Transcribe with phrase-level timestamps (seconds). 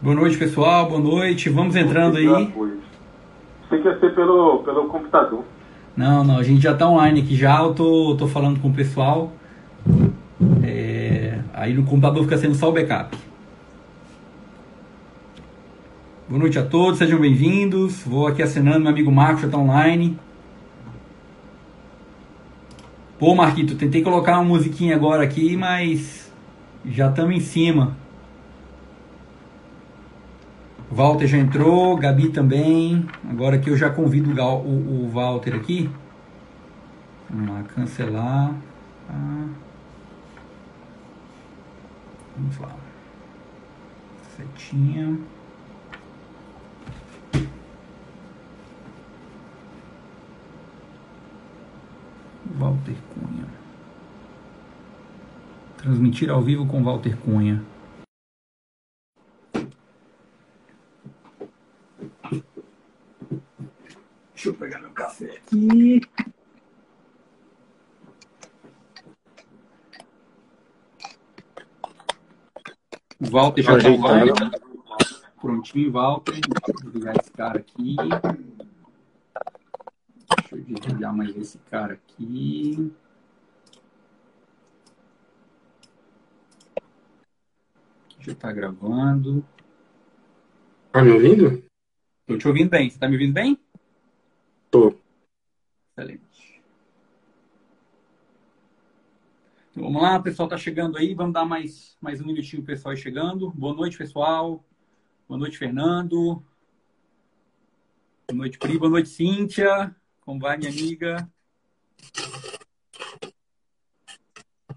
[0.00, 0.88] Boa noite, pessoal.
[0.88, 1.48] Boa noite.
[1.48, 2.52] Vamos entrando aí.
[3.68, 5.42] Tem que ser pelo, pelo computador.
[5.96, 6.38] Não, não.
[6.38, 7.60] A gente já está online aqui já.
[7.60, 9.32] Eu tô, tô falando com o pessoal.
[10.62, 13.18] É, aí no computador fica sendo só o backup.
[16.28, 18.04] Boa noite a todos, sejam bem-vindos.
[18.04, 20.16] Vou aqui assinando, meu amigo Marcos já está online.
[23.18, 26.32] Pô, Marquito, tentei colocar uma musiquinha agora aqui, mas
[26.86, 27.96] já estamos em cima.
[30.98, 33.06] Walter já entrou, Gabi também.
[33.30, 35.88] Agora aqui eu já convido o, o, o Walter aqui.
[37.30, 38.52] Vamos lá, cancelar.
[39.08, 39.46] Ah.
[42.36, 42.74] Vamos lá.
[44.36, 45.16] Setinha.
[52.56, 53.44] Walter Cunha.
[55.76, 57.62] Transmitir ao vivo com Walter Cunha.
[64.38, 66.00] Deixa eu pegar meu café aqui.
[73.18, 74.32] O Walter já está online.
[75.40, 76.34] Prontinho, Walter.
[76.84, 77.96] Vou ligar esse cara aqui.
[80.36, 82.92] Deixa eu desligar mais esse cara aqui.
[88.20, 89.44] Já está gravando.
[90.92, 91.64] Tá me ouvindo?
[92.20, 92.88] Estou te ouvindo bem.
[92.88, 93.58] Você está me ouvindo bem?
[95.98, 96.62] Excelente.
[99.74, 101.12] Vamos lá, pessoal está chegando aí.
[101.12, 103.50] Vamos dar mais, mais um minutinho pessoal chegando.
[103.50, 104.64] Boa noite, pessoal.
[105.26, 106.40] Boa noite, Fernando.
[108.28, 108.78] Boa noite, Pri.
[108.78, 109.92] Boa noite, Cíntia.
[110.20, 111.28] Como vai, minha amiga?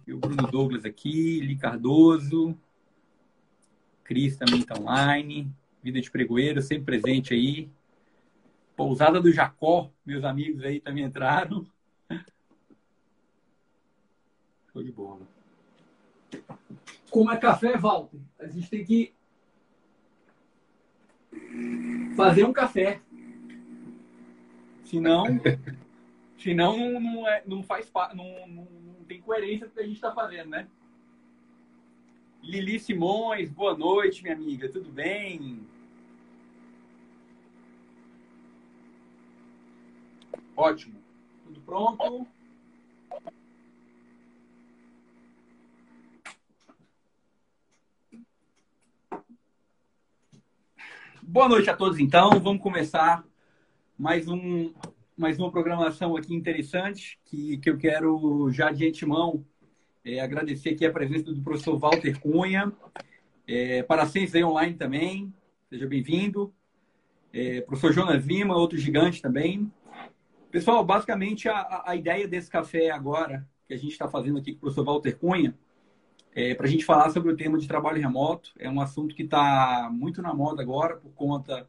[0.08, 2.58] E o Bruno Douglas aqui, Li Cardoso.
[4.04, 5.54] Cris também está online.
[5.84, 7.70] Vida de Pregoeiro, sempre presente aí.
[8.82, 11.68] Pousada do Jacó, meus amigos aí também entraram.
[14.74, 15.22] Show de bola.
[17.12, 18.18] Como é café, Walter?
[18.40, 19.14] A gente tem que
[22.16, 23.00] fazer um café.
[24.84, 25.26] Senão,
[26.40, 29.86] senão não, não, é, não faz não, não, não tem coerência com o que a
[29.86, 30.68] gente está fazendo, né?
[32.42, 34.68] Lili Simões, boa noite, minha amiga.
[34.68, 35.68] Tudo bem?
[40.56, 40.96] Ótimo.
[41.46, 42.28] Tudo pronto?
[51.24, 52.32] Boa noite a todos, então.
[52.42, 53.24] Vamos começar
[53.98, 54.74] mais, um,
[55.18, 59.46] mais uma programação aqui interessante que, que eu quero já de antemão
[60.04, 62.72] é, agradecer aqui a presença do professor Walter Cunha,
[63.48, 65.34] é, para a Ciência Online também,
[65.70, 66.54] seja bem-vindo.
[67.32, 69.72] É, professor Jonas Lima, outro gigante também.
[70.52, 74.58] Pessoal, basicamente a, a ideia desse café agora, que a gente está fazendo aqui com
[74.58, 75.58] o professor Walter Cunha,
[76.36, 78.52] é para a gente falar sobre o tema de trabalho remoto.
[78.60, 81.66] É um assunto que está muito na moda agora por conta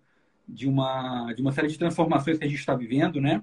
[0.49, 3.41] de uma, de uma série de transformações que a gente está vivendo, né?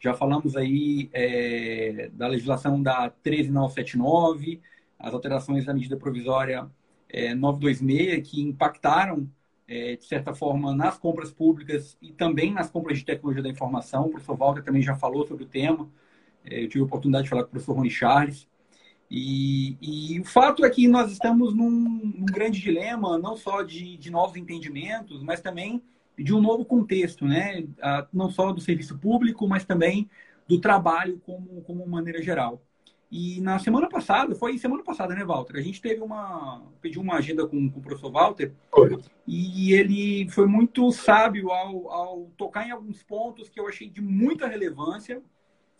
[0.00, 4.62] Já falamos aí é, da legislação da 13979,
[4.98, 6.66] as alterações da medida provisória
[7.10, 9.28] é, 926, que impactaram
[9.68, 14.06] é, de certa forma, nas compras públicas e também nas compras de tecnologia da informação.
[14.06, 15.88] O professor Walter também já falou sobre o tema.
[16.44, 18.48] É, eu tive a oportunidade de falar com o professor Rony Charles.
[19.10, 23.96] E, e o fato é que nós estamos num, num grande dilema, não só de,
[23.96, 25.82] de, novos entendimentos, mas também
[26.16, 27.64] de um novo contexto, né?
[28.12, 30.10] não só do serviço público, mas também
[30.46, 32.62] do trabalho como, como maneira geral.
[33.10, 35.56] E na semana passada, foi semana passada, né, Walter?
[35.56, 36.62] A gente teve uma.
[36.80, 38.52] pediu uma agenda com, com o professor Walter.
[38.70, 38.98] Foi.
[39.26, 44.02] E ele foi muito sábio ao, ao tocar em alguns pontos que eu achei de
[44.02, 45.22] muita relevância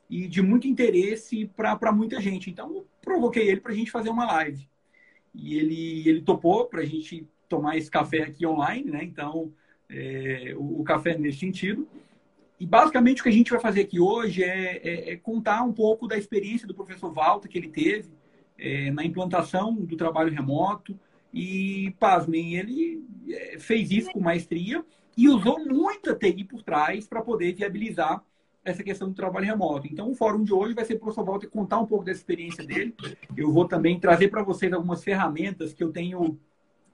[0.09, 2.49] e de muito interesse para muita gente.
[2.49, 4.67] Então, eu provoquei ele para a gente fazer uma live.
[5.35, 9.05] E ele, ele topou para a gente tomar esse café aqui online, né?
[9.05, 9.53] Então,
[9.91, 11.87] é, o, o café nesse sentido.
[12.61, 15.73] E basicamente o que a gente vai fazer aqui hoje é, é, é contar um
[15.73, 18.11] pouco da experiência do professor Walter que ele teve
[18.59, 20.99] é, na implantação do trabalho remoto.
[21.33, 24.85] E, pasmem, ele é, fez isso com maestria
[25.17, 28.23] e usou muita TI por trás para poder viabilizar
[28.65, 29.87] essa questão do trabalho remoto.
[29.87, 32.65] Então, o fórum de hoje vai ser o professor Walter contar um pouco da experiência
[32.65, 32.95] dele.
[33.37, 36.39] Eu vou também trazer para vocês algumas ferramentas que eu tenho,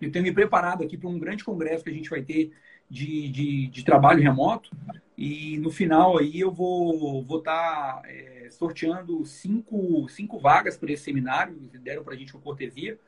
[0.00, 2.52] eu tenho me preparado aqui para um grande congresso que a gente vai ter
[2.88, 4.70] de, de, de trabalho remoto.
[5.16, 10.92] E no final aí eu vou estar vou tá, é, sorteando cinco, cinco vagas para
[10.92, 12.98] esse seminário, deram para a gente uma cortesia,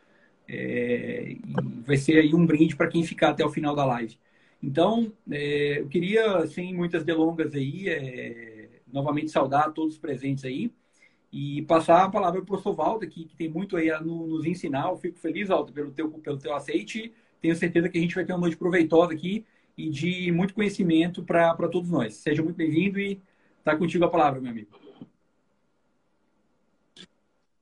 [0.49, 1.37] É,
[1.87, 4.19] vai ser aí um brinde para quem ficar até o final da live.
[4.62, 10.73] Então, é, eu queria, sem muitas delongas aí, é, novamente saudar todos os presentes aí
[11.32, 14.47] e passar a palavra para o professor Walter, que, que, tem muito aí a nos
[14.47, 14.88] ensinar.
[14.88, 17.12] Eu fico feliz, Walter, pelo teu, pelo teu aceite.
[17.41, 19.44] Tenho certeza que a gente vai ter uma noite proveitosa aqui
[19.76, 22.14] e de muito conhecimento para todos nós.
[22.14, 23.20] Seja muito bem-vindo e
[23.58, 24.69] está contigo a palavra, meu amigo.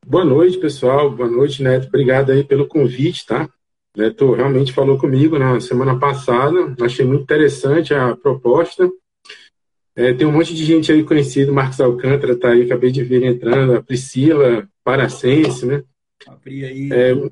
[0.06, 1.11] Boa noite, pessoal.
[1.11, 1.88] Boa noite, Neto.
[1.88, 3.49] Obrigado aí pelo convite, tá?
[3.96, 6.75] Neto realmente falou comigo na semana passada.
[6.81, 8.90] Achei muito interessante a proposta.
[9.96, 13.22] É, tem um monte de gente aí conhecido, Marcos Alcântara tá aí, acabei de ver
[13.22, 15.84] entrando, a Priscila Paracense, né?
[16.26, 16.93] A Pri aí.
[16.93, 17.31] É, eu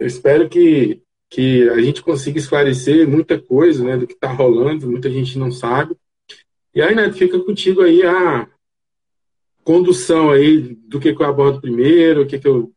[0.00, 5.10] espero que, que a gente consiga esclarecer muita coisa, né, do que está rolando, muita
[5.10, 5.96] gente não sabe.
[6.74, 8.48] E aí, Neto, fica contigo aí a
[9.64, 12.72] condução aí do que, que eu abordo primeiro, o que, que eu.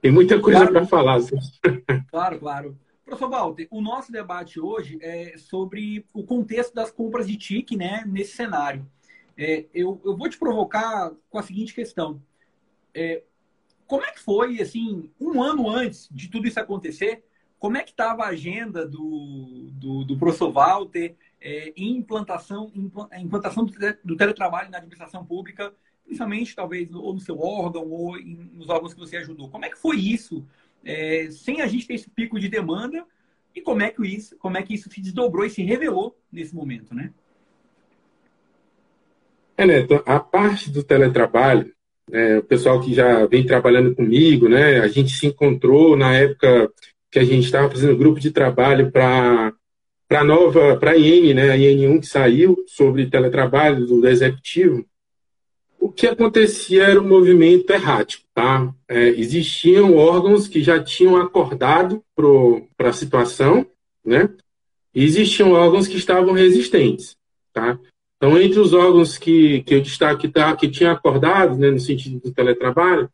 [0.00, 0.72] Tem muita coisa claro.
[0.72, 1.14] para falar.
[1.16, 1.36] Assim.
[2.10, 2.78] Claro, claro.
[3.04, 8.04] Professor Walter, o nosso debate hoje é sobre o contexto das compras de TIC né,
[8.06, 8.84] nesse cenário.
[9.36, 12.20] É, eu, eu vou te provocar com a seguinte questão.
[12.94, 13.22] É,
[13.86, 17.24] como é que foi, assim, um ano antes de tudo isso acontecer,
[17.58, 22.70] como é que estava a agenda do, do, do professor Walter é, em implantação,
[23.18, 23.64] implantação
[24.04, 25.72] do teletrabalho na administração pública,
[26.04, 29.48] principalmente, talvez, ou no seu órgão, ou nos órgãos que você ajudou?
[29.48, 30.46] Como é que foi isso
[30.84, 33.04] é, sem a gente ter esse pico de demanda
[33.54, 36.54] e como é que isso, como é que isso se desdobrou e se revelou nesse
[36.54, 37.12] momento, né?
[39.56, 41.74] É, Neto, a parte do teletrabalho,
[42.12, 44.80] é, o pessoal que já vem trabalhando comigo, né?
[44.80, 46.70] A gente se encontrou na época
[47.10, 49.52] que a gente estava fazendo grupo de trabalho para
[50.08, 51.50] para nova, para a IN, né?
[51.50, 54.86] A IN1 que saiu sobre teletrabalho do executivo
[55.86, 58.24] o que acontecia era um movimento errático.
[58.34, 58.74] Tá?
[58.88, 62.02] É, existiam órgãos que já tinham acordado
[62.76, 63.64] para a situação,
[64.04, 64.28] né?
[64.92, 67.16] e existiam órgãos que estavam resistentes.
[67.52, 67.78] Tá?
[68.16, 71.78] Então, entre os órgãos que, que eu destaco que, tá, que tinham acordado, né, no
[71.78, 73.10] sentido do teletrabalho,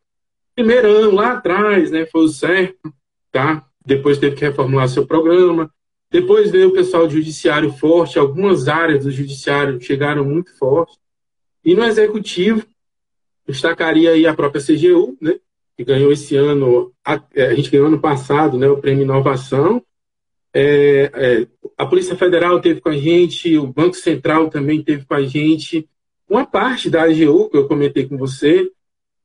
[0.54, 2.92] primeiro ano lá atrás né, foi o certo,
[3.30, 3.66] tá?
[3.84, 5.70] depois teve que reformular seu programa,
[6.10, 10.96] depois veio o pessoal do judiciário forte, algumas áreas do judiciário chegaram muito fortes,
[11.64, 12.64] e no executivo,
[13.46, 15.38] destacaria aí a própria CGU, né,
[15.76, 19.82] que ganhou esse ano, a, é, a gente ganhou ano passado, né, o prêmio Inovação.
[20.54, 21.46] É, é,
[21.78, 25.88] a Polícia Federal teve com a gente, o Banco Central também teve com a gente.
[26.28, 28.70] Uma parte da AGU, que eu comentei com você,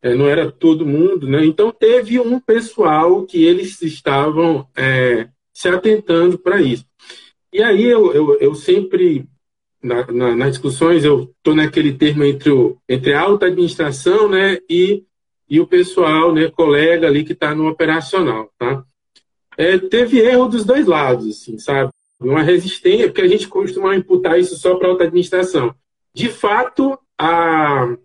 [0.02, 1.46] é, não era todo mundo, né?
[1.46, 6.86] Então teve um pessoal que eles estavam é, se atentando para isso.
[7.52, 9.28] E aí eu, eu, eu sempre
[9.82, 14.58] na, na, nas discussões, eu estou naquele termo entre, o, entre a alta administração né,
[14.70, 15.04] e,
[15.50, 18.52] e o pessoal, né, colega ali que está no operacional.
[18.58, 18.84] Tá?
[19.58, 21.90] É, teve erro dos dois lados, assim, sabe?
[22.20, 25.74] Uma resistência, porque a gente costuma imputar isso só para a alta administração.
[26.14, 27.96] De fato, a,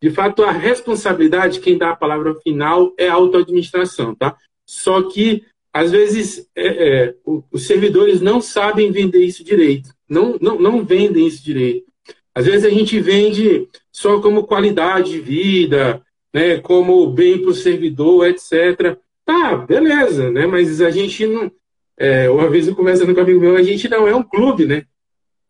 [0.00, 4.36] de fato, a responsabilidade, quem dá a palavra final é a auto-administração, tá?
[4.64, 7.14] Só que, às vezes, é, é,
[7.50, 11.90] os servidores não sabem vender isso direito não, não, não vendem isso direito.
[12.34, 17.54] Às vezes a gente vende só como qualidade de vida, né, como bem para o
[17.54, 18.98] servidor, etc.
[19.24, 20.46] Tá, beleza, né?
[20.46, 21.50] Mas a gente não.
[21.96, 24.66] É, uma vez eu conversando com um amigo meu, a gente não é um clube,
[24.66, 24.84] né?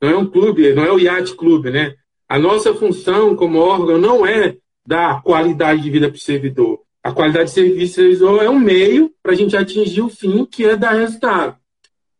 [0.01, 1.95] Não é um clube, não é o Yacht Clube, né?
[2.29, 6.81] A nossa função como órgão não é dar qualidade de vida para o servidor.
[7.03, 10.45] A qualidade de serviço do servidor é um meio para a gente atingir o fim,
[10.45, 11.57] que é dar resultado.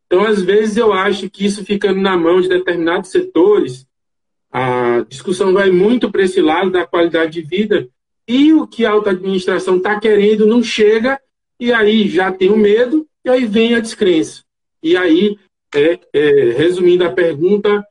[0.07, 3.87] Então, às vezes, eu acho que isso ficando na mão de determinados setores,
[4.51, 7.89] a discussão vai muito para esse lado da qualidade de vida
[8.29, 11.19] e o que a alta administração está querendo não chega,
[11.63, 14.43] e aí já tem o medo, e aí vem a descrença.
[14.83, 15.39] E aí,
[15.73, 17.87] é, é, resumindo a pergunta,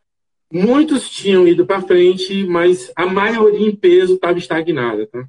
[0.51, 5.07] muitos tinham ido para frente, mas a maioria em peso estava estagnada.
[5.07, 5.25] Tá?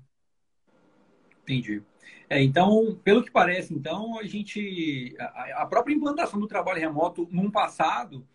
[1.44, 1.84] Entendi.
[2.28, 5.14] É, então, pelo que parece, então, a gente.
[5.20, 8.26] A, a, própria implantação do trabalho remoto num passado,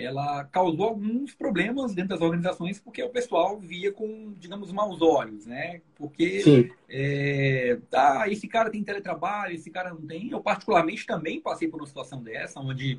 [0.00, 5.46] ela causou alguns problemas dentro das organizações, porque o pessoal via com, digamos, maus olhos,
[5.46, 5.82] né?
[5.94, 10.30] Porque é, ah, esse cara tem teletrabalho, esse cara não tem.
[10.30, 12.98] Eu, particularmente, também passei por uma situação dessa, onde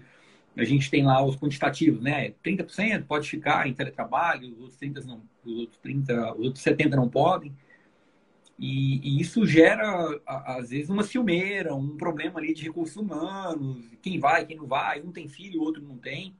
[0.55, 2.33] a gente tem lá os quantitativos, né?
[2.43, 6.95] 30% pode ficar em teletrabalho, os outros 30 não, os outros 30, os outros 70
[6.95, 7.55] não podem.
[8.59, 14.19] E, e, isso gera, às vezes, uma ciumeira, um problema ali de recursos humanos, quem
[14.19, 16.35] vai, quem não vai, um tem filho, o outro não tem.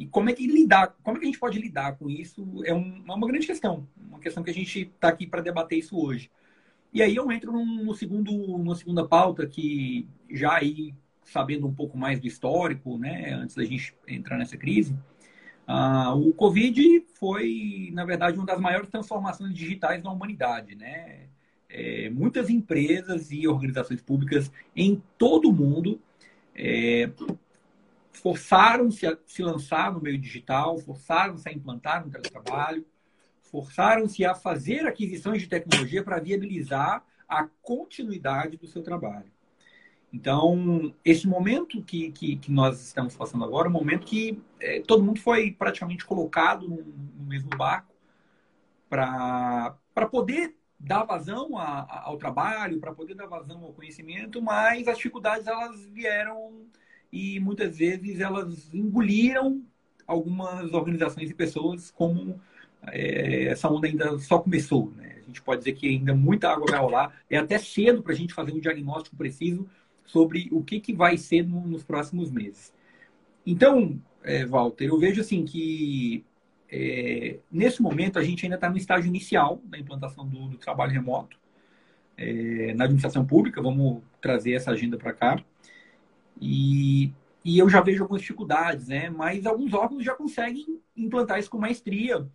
[0.00, 2.70] E como é que lidar, como é que a gente pode lidar com isso é,
[2.70, 6.30] é uma grande questão, uma questão que a gente está aqui para debater isso hoje.
[6.90, 11.98] E aí eu entro no segundo, numa segunda pauta que já aí sabendo um pouco
[11.98, 14.96] mais do histórico, né, antes da gente entrar nessa crise,
[15.68, 21.26] uh, o Covid foi, na verdade, uma das maiores transformações digitais na humanidade, né?
[21.68, 26.00] É, muitas empresas e organizações públicas em todo o mundo
[26.54, 27.08] é,
[28.20, 32.84] forçaram-se a se lançar no meio digital, forçaram-se a implantar no teletrabalho,
[33.42, 39.30] forçaram-se a fazer aquisições de tecnologia para viabilizar a continuidade do seu trabalho.
[40.12, 44.80] Então, esse momento que, que, que, nós estamos passando agora é um momento que é,
[44.80, 47.94] todo mundo foi praticamente colocado no, no mesmo barco
[48.88, 49.76] para
[50.10, 54.96] poder dar vazão a, a, ao trabalho, para poder dar vazão ao conhecimento, mas as
[54.96, 56.66] dificuldades elas vieram
[57.12, 59.62] e muitas vezes elas engoliram
[60.06, 62.40] algumas organizações e pessoas como
[62.82, 64.92] é, essa onda ainda só começou.
[64.96, 65.16] Né?
[65.22, 67.20] A gente pode dizer que ainda muita água vai rolar.
[67.28, 69.68] É até cedo para a gente fazer um diagnóstico preciso
[70.06, 72.72] sobre o que, que vai ser no, nos próximos meses.
[73.46, 76.24] Então, é, Walter, eu vejo assim que
[76.70, 80.92] é, nesse momento a gente ainda está no estágio inicial da implantação do, do trabalho
[80.92, 81.36] remoto
[82.16, 83.62] é, na administração pública.
[83.62, 85.44] Vamos trazer essa agenda para cá.
[86.40, 87.12] E,
[87.44, 89.10] e eu já vejo algumas dificuldades, né?
[89.10, 92.26] Mas alguns órgãos já conseguem implantar isso com maestria.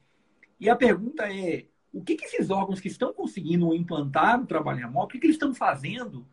[0.59, 4.79] E a pergunta é: o que, que esses órgãos que estão conseguindo implantar o trabalho
[4.79, 6.25] remoto, o que, que eles estão fazendo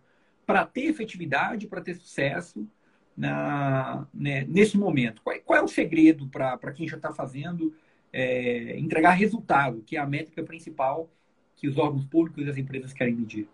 [0.45, 2.69] para ter efetividade, para ter sucesso
[3.17, 5.23] na, né, nesse momento?
[5.23, 7.75] Qual, qual, é o segredo para quem já está fazendo
[8.13, 11.09] é, entregar resultado, que é a métrica principal
[11.57, 13.49] que os órgãos públicos e as empresas querem medir?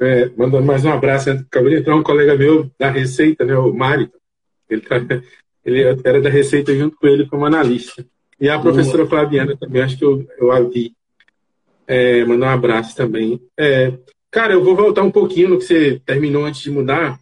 [0.00, 1.30] É, mandando mais um abraço.
[1.30, 4.10] Acabou de entrar um colega meu da Receita, né, o Mário.
[4.68, 4.96] Ele, tá,
[5.64, 8.04] ele era da Receita junto com ele como analista.
[8.40, 10.92] E a professora Flaviana também, acho que eu, eu a vi.
[11.86, 13.40] É, mandar um abraço também.
[13.58, 13.92] É,
[14.34, 17.20] Cara, eu vou voltar um pouquinho no que você terminou antes de mudar.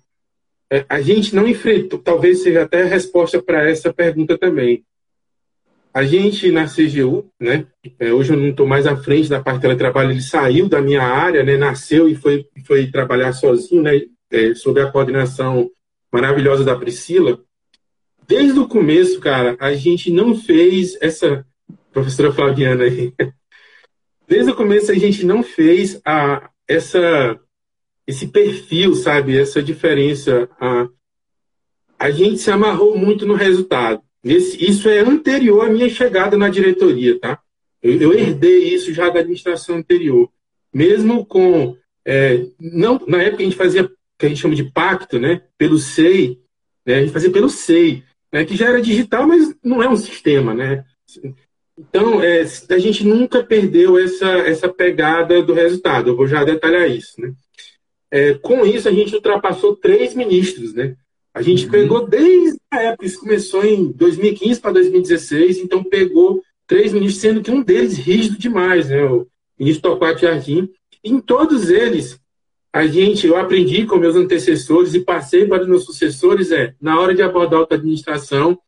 [0.73, 4.83] É, a gente não enfrentou, talvez seja até a resposta para essa pergunta também.
[5.95, 7.67] A gente na CGU, né?
[7.99, 10.81] É, hoje eu não estou mais à frente da parte de teletrabalho, ele saiu da
[10.81, 11.57] minha área, né?
[11.57, 14.01] Nasceu e foi, foi trabalhar sozinho, né?
[14.31, 15.71] É, sob a coordenação
[16.11, 17.39] maravilhosa da Priscila.
[18.27, 21.45] Desde o começo, cara, a gente não fez essa
[21.93, 23.13] professora Flaviana aí.
[24.27, 27.39] Desde o começo a gente não fez a, essa
[28.07, 29.39] esse perfil, sabe?
[29.39, 30.49] Essa diferença.
[30.59, 30.89] A,
[31.99, 34.03] a gente se amarrou muito no resultado.
[34.25, 37.41] Esse, isso é anterior à minha chegada na diretoria, tá?
[37.83, 40.31] Eu, eu herdei isso já da administração anterior.
[40.73, 41.77] Mesmo com.
[42.05, 45.43] É, não, na época a gente fazia que a gente chama de pacto, né?
[45.59, 46.39] Pelo SEI,
[46.87, 46.97] né?
[46.97, 48.45] a gente fazia pelo SEI, né?
[48.45, 50.85] que já era digital, mas não é um sistema, né?
[51.77, 56.11] Então, é, a gente nunca perdeu essa, essa pegada do resultado.
[56.11, 57.21] Eu vou já detalhar isso.
[57.21, 57.33] Né?
[58.11, 60.75] É, com isso, a gente ultrapassou três ministros.
[60.75, 60.97] Né?
[61.35, 61.71] A gente uhum.
[61.71, 67.43] pegou desde a época, isso começou em 2015 para 2016, então pegou três ministros, sendo
[67.43, 69.05] que um deles rígido demais, né?
[69.05, 69.27] o
[69.59, 70.69] ministro Torquato Jardim.
[71.03, 72.19] Em todos eles,
[72.73, 76.99] a gente, eu aprendi com meus antecessores e passei para os meus sucessores, é, na
[76.99, 78.59] hora de abordar a administração,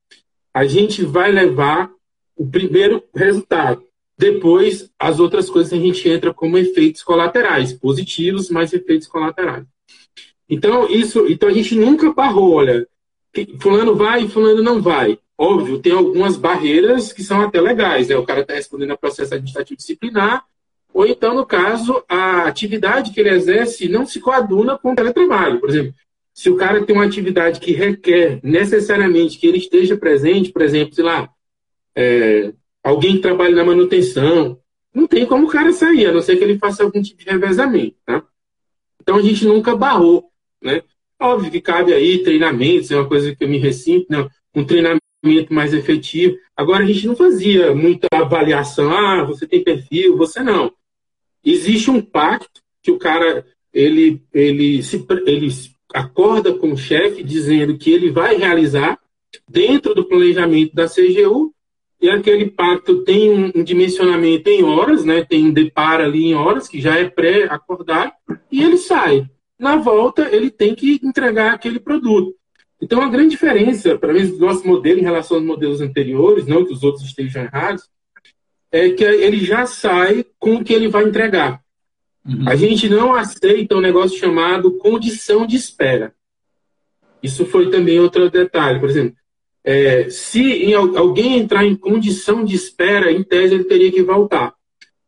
[0.53, 1.91] a gente vai levar
[2.37, 3.83] o primeiro resultado.
[4.17, 9.65] Depois, as outras coisas a gente entra como efeitos colaterais, positivos, mas efeitos colaterais.
[10.49, 12.87] Então, isso, então a gente nunca barrou, olha,
[13.61, 15.19] fulano vai e fulano não vai.
[15.37, 18.17] Óbvio, tem algumas barreiras que são até legais, né?
[18.17, 20.45] O cara está respondendo a processo administrativo disciplinar,
[20.93, 25.59] ou então, no caso, a atividade que ele exerce não se coaduna com o teletrabalho.
[25.59, 25.95] Por exemplo,
[26.33, 30.95] se o cara tem uma atividade que requer necessariamente que ele esteja presente, por exemplo,
[30.95, 31.29] sei lá,
[31.97, 32.53] é,
[32.85, 34.61] alguém que trabalha na manutenção.
[34.93, 37.31] Não tem como o cara sair, a não ser que ele faça algum tipo de
[37.31, 37.97] revezamento.
[38.05, 38.23] Tá?
[39.01, 40.31] Então a gente nunca barrou.
[40.65, 40.83] Né?
[41.21, 44.29] Óbvio que cabe aí treinamentos, é uma coisa que eu me recinto, né?
[44.55, 45.01] um treinamento
[45.51, 46.37] mais efetivo.
[46.57, 50.73] Agora a gente não fazia muita avaliação, ah, você tem perfil, você não.
[51.45, 55.49] Existe um pacto que o cara ele, ele, se, ele
[55.93, 58.99] acorda com o chefe dizendo que ele vai realizar
[59.49, 61.53] dentro do planejamento da CGU
[62.01, 65.25] e aquele pacto tem um, um dimensionamento em horas, né?
[65.25, 68.13] tem um deparo ali em horas, que já é pré-acordado,
[68.53, 69.29] e ele sai.
[69.59, 72.35] Na volta, ele tem que entregar aquele produto.
[72.81, 76.65] Então, a grande diferença, para mim, do nosso modelo em relação aos modelos anteriores, não
[76.65, 77.89] que os outros estejam errados,
[78.71, 81.63] é que ele já sai com o que ele vai entregar.
[82.27, 82.49] Uhum.
[82.49, 86.13] A gente não aceita um negócio chamado condição de espera.
[87.23, 88.81] Isso foi também outro detalhe.
[88.81, 89.17] Por exemplo,
[89.63, 94.55] é, se alguém entrar em condição de espera, em tese ele teria que voltar.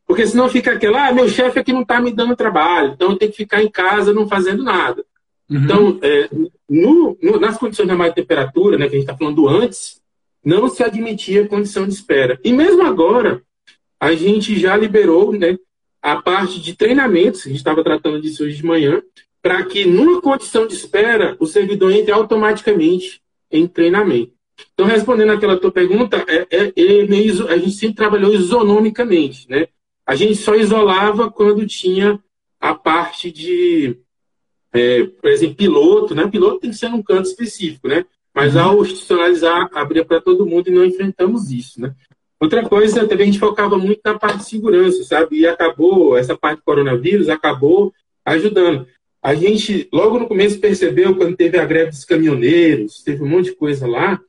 [0.07, 3.17] Porque senão fica aquela, ah, meu chefe aqui não está me dando trabalho, então eu
[3.17, 5.05] tenho que ficar em casa não fazendo nada.
[5.51, 5.65] Uhum.
[5.65, 6.29] Então, é,
[6.69, 10.01] no, no, nas condições de temperatura, né, que a gente está falando antes,
[10.45, 12.39] não se admitia condição de espera.
[12.45, 13.43] E mesmo agora,
[13.99, 15.59] a gente já liberou né,
[16.01, 19.03] a parte de treinamentos, a gente estava tratando disso hoje de manhã,
[19.43, 23.21] para que numa condição de espera, o servidor entre automaticamente
[23.51, 24.33] em treinamento.
[24.73, 29.69] Então, respondendo aquela tua pergunta, é, é, é, a gente sempre trabalhou isonomicamente, né?
[30.07, 32.19] A gente só isolava quando tinha
[32.61, 33.99] a parte de,
[34.73, 36.27] é, por exemplo, piloto, né?
[36.29, 38.05] Piloto tem que ser num canto específico, né?
[38.33, 38.63] Mas uhum.
[38.63, 41.95] ao institucionalizar, abria para todo mundo e não enfrentamos isso, né?
[42.39, 45.41] Outra coisa, também a gente focava muito na parte de segurança, sabe?
[45.41, 47.93] E acabou, essa parte do coronavírus acabou
[48.25, 48.87] ajudando.
[49.23, 53.47] A gente, logo no começo, percebeu, quando teve a greve dos caminhoneiros, teve um monte
[53.47, 54.21] de coisa lá,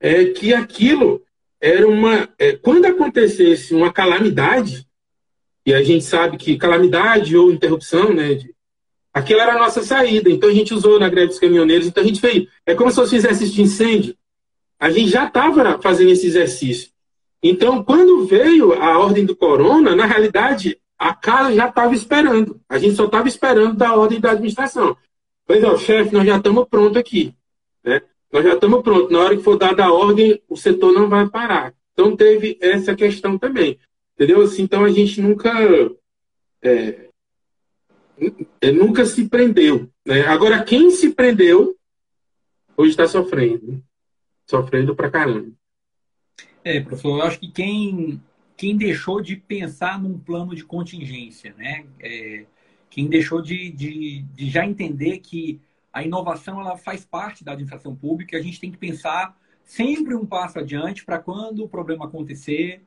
[0.00, 1.22] é que aquilo
[1.60, 2.28] era uma.
[2.38, 4.85] É, quando acontecesse uma calamidade,
[5.66, 8.34] e a gente sabe que calamidade ou interrupção, né?
[8.34, 8.54] De,
[9.12, 10.30] aquilo era a nossa saída.
[10.30, 11.88] Então a gente usou na greve dos caminhoneiros.
[11.88, 12.46] Então a gente fez.
[12.64, 14.16] É como se fosse exercício de incêndio.
[14.78, 16.90] A gente já estava fazendo esse exercício.
[17.42, 22.60] Então, quando veio a ordem do corona, na realidade, a casa já estava esperando.
[22.68, 24.96] A gente só estava esperando da ordem da administração.
[25.46, 27.34] Pois é, chefe, nós já estamos prontos aqui.
[27.84, 28.02] Né?
[28.32, 29.10] Nós já estamos prontos.
[29.10, 31.72] Na hora que for dada a ordem, o setor não vai parar.
[31.92, 33.78] Então, teve essa questão também.
[34.16, 34.40] Entendeu?
[34.40, 35.52] Assim, então, a gente nunca.
[36.62, 37.10] É,
[38.62, 39.90] é nunca se prendeu.
[40.04, 40.22] Né?
[40.22, 41.76] Agora, quem se prendeu,
[42.76, 43.84] hoje está sofrendo.
[44.48, 45.52] Sofrendo pra caramba.
[46.64, 48.20] É, professor, eu acho que quem,
[48.56, 51.86] quem deixou de pensar num plano de contingência, né?
[52.00, 52.46] É,
[52.88, 55.60] quem deixou de, de, de, já entender que
[55.92, 60.14] a inovação ela faz parte da administração pública e a gente tem que pensar sempre
[60.14, 62.82] um passo adiante para quando o problema acontecer,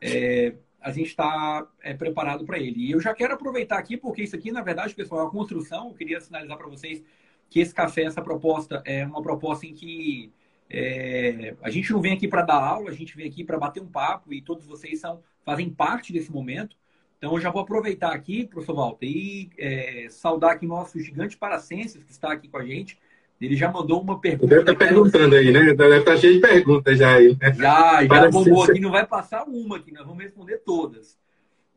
[0.00, 2.86] é, a gente está é, preparado para ele.
[2.86, 5.88] E eu já quero aproveitar aqui, porque isso aqui, na verdade, pessoal, é uma construção.
[5.88, 7.02] Eu queria sinalizar para vocês
[7.48, 10.32] que esse café, essa proposta, é uma proposta em que
[10.68, 13.82] é, a gente não vem aqui para dar aula, a gente vem aqui para bater
[13.82, 16.76] um papo e todos vocês são, fazem parte desse momento.
[17.18, 22.02] Então, eu já vou aproveitar aqui, professor Walter, e é, saudar aqui nosso gigante Paracenses,
[22.02, 22.98] que está aqui com a gente.
[23.44, 24.46] Ele já mandou uma pergunta.
[24.46, 25.74] Deve estar tá perguntando aí, né?
[25.74, 27.36] Deve estar tá cheio de perguntas já aí.
[27.40, 27.52] Né?
[27.54, 28.80] Já, já bombou aqui.
[28.80, 31.16] Não vai passar uma aqui, nós vamos responder todas.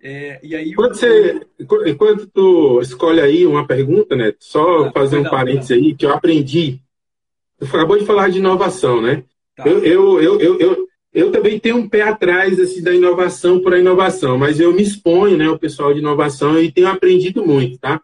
[0.02, 1.42] É, e aí, enquanto, você,
[1.88, 4.34] enquanto tu escolhe aí uma pergunta, né?
[4.40, 6.80] Só ah, fazer um parênteses aí, que eu aprendi
[7.60, 9.24] você acabou de falar de inovação, né?
[9.56, 9.68] Tá.
[9.68, 13.74] Eu, eu, eu, eu, eu, eu, também tenho um pé atrás assim, da inovação por
[13.74, 17.80] a inovação, mas eu me exponho, né, o pessoal de inovação e tenho aprendido muito,
[17.80, 18.02] tá?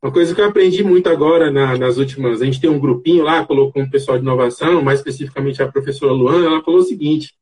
[0.00, 3.24] Uma coisa que eu aprendi muito agora na, nas últimas, a gente tem um grupinho
[3.24, 7.34] lá, colocou um pessoal de inovação, mais especificamente a professora Luana, ela falou o seguinte,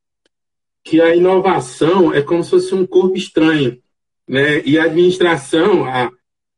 [0.82, 3.78] que a inovação é como se fosse um corpo estranho,
[4.26, 4.62] né?
[4.64, 6.10] E a administração, a,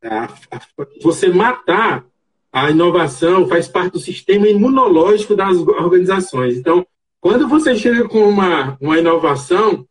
[0.05, 0.61] a, a
[1.03, 2.07] você matar
[2.53, 6.57] a inovação faz parte do sistema imunológico das organizações.
[6.57, 6.87] Então,
[7.21, 9.87] quando você chega com uma, uma inovação,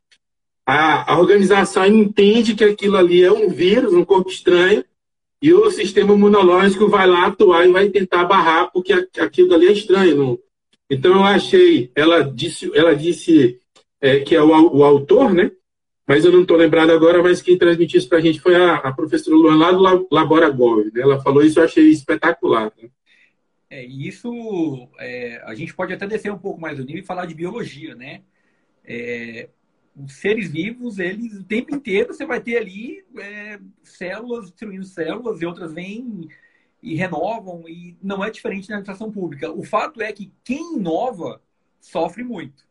[0.66, 4.84] a, a organização entende que aquilo ali é um vírus, um corpo estranho,
[5.42, 9.72] e o sistema imunológico vai lá atuar e vai tentar barrar, porque aquilo ali é
[9.72, 10.18] estranho.
[10.18, 10.40] Não?
[10.90, 13.60] Então, eu achei, ela disse, ela disse
[14.02, 15.52] é, que é o, o autor, né?
[16.08, 18.76] mas eu não estou lembrado agora, mas quem transmitiu isso para a gente foi a,
[18.76, 20.86] a, professora Luan lá do Labora Gov.
[20.86, 21.02] Né?
[21.02, 22.72] Ela falou isso, eu achei espetacular.
[22.82, 22.90] Né?
[23.70, 27.26] É, isso é, a gente pode até descer um pouco mais o nível e falar
[27.26, 28.22] de biologia, né?
[28.86, 29.50] É,
[29.98, 35.42] os seres vivos, eles o tempo inteiro você vai ter ali é, células destruindo células
[35.42, 36.30] e outras vêm
[36.82, 39.52] e renovam e não é diferente na administração pública.
[39.52, 41.42] O fato é que quem inova
[41.80, 42.68] sofre muito.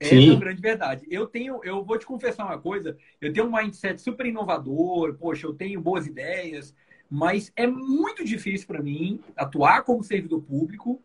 [0.00, 0.30] Essa Sim.
[0.30, 1.06] é a grande verdade.
[1.10, 5.46] Eu tenho, eu vou te confessar uma coisa, eu tenho um mindset super inovador, poxa,
[5.46, 6.74] eu tenho boas ideias,
[7.08, 11.00] mas é muito difícil para mim atuar como servidor público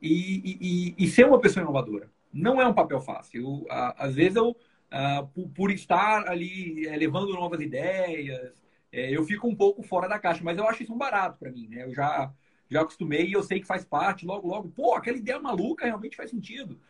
[0.00, 2.10] e, e, e, ser uma pessoa inovadora.
[2.32, 3.42] Não é um papel fácil.
[3.42, 4.56] Eu, às vezes eu,
[5.34, 8.52] por, por, estar ali é, levando novas ideias,
[8.90, 11.50] é, eu fico um pouco fora da caixa, mas eu acho isso um barato para
[11.50, 11.84] mim, né?
[11.84, 12.32] Eu já
[12.72, 16.16] já acostumei e eu sei que faz parte, logo, logo, pô, aquela ideia maluca realmente
[16.16, 16.80] faz sentido.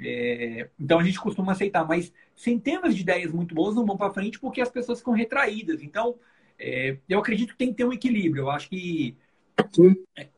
[0.00, 4.12] É, então a gente costuma aceitar, mas centenas de ideias muito boas não vão para
[4.12, 5.82] frente porque as pessoas ficam retraídas.
[5.82, 6.18] Então,
[6.58, 8.44] é, eu acredito que tem que ter um equilíbrio.
[8.44, 9.16] Eu acho que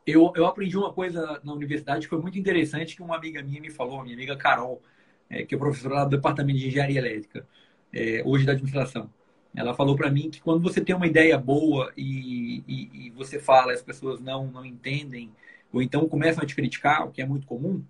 [0.07, 3.61] eu, eu aprendi uma coisa na universidade que foi muito interessante que uma amiga minha
[3.61, 4.83] me falou, minha amiga Carol,
[5.29, 7.47] é, que é professora lá do departamento de engenharia elétrica,
[7.93, 9.11] é, hoje da administração.
[9.55, 13.39] Ela falou para mim que quando você tem uma ideia boa e, e, e você
[13.39, 15.33] fala, as pessoas não não entendem
[15.73, 17.85] ou então começam a te criticar, o que é muito comum,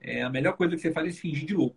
[0.00, 1.76] é, a melhor coisa que você faz é se fingir de louco.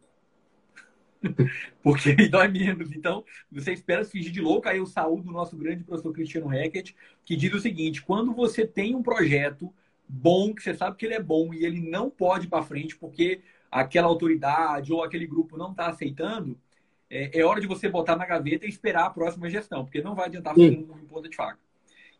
[1.81, 2.91] porque dói menos.
[2.91, 4.67] Então, você espera se fingir de louco.
[4.67, 8.65] Aí eu saúdo o nosso grande professor Cristiano Hackett, que diz o seguinte: quando você
[8.65, 9.73] tem um projeto
[10.07, 12.95] bom, que você sabe que ele é bom e ele não pode ir para frente
[12.95, 16.57] porque aquela autoridade ou aquele grupo não está aceitando,
[17.09, 20.15] é, é, hora de você botar na gaveta e esperar a próxima gestão, porque não
[20.15, 21.59] vai adiantar fazer um ponta de faca.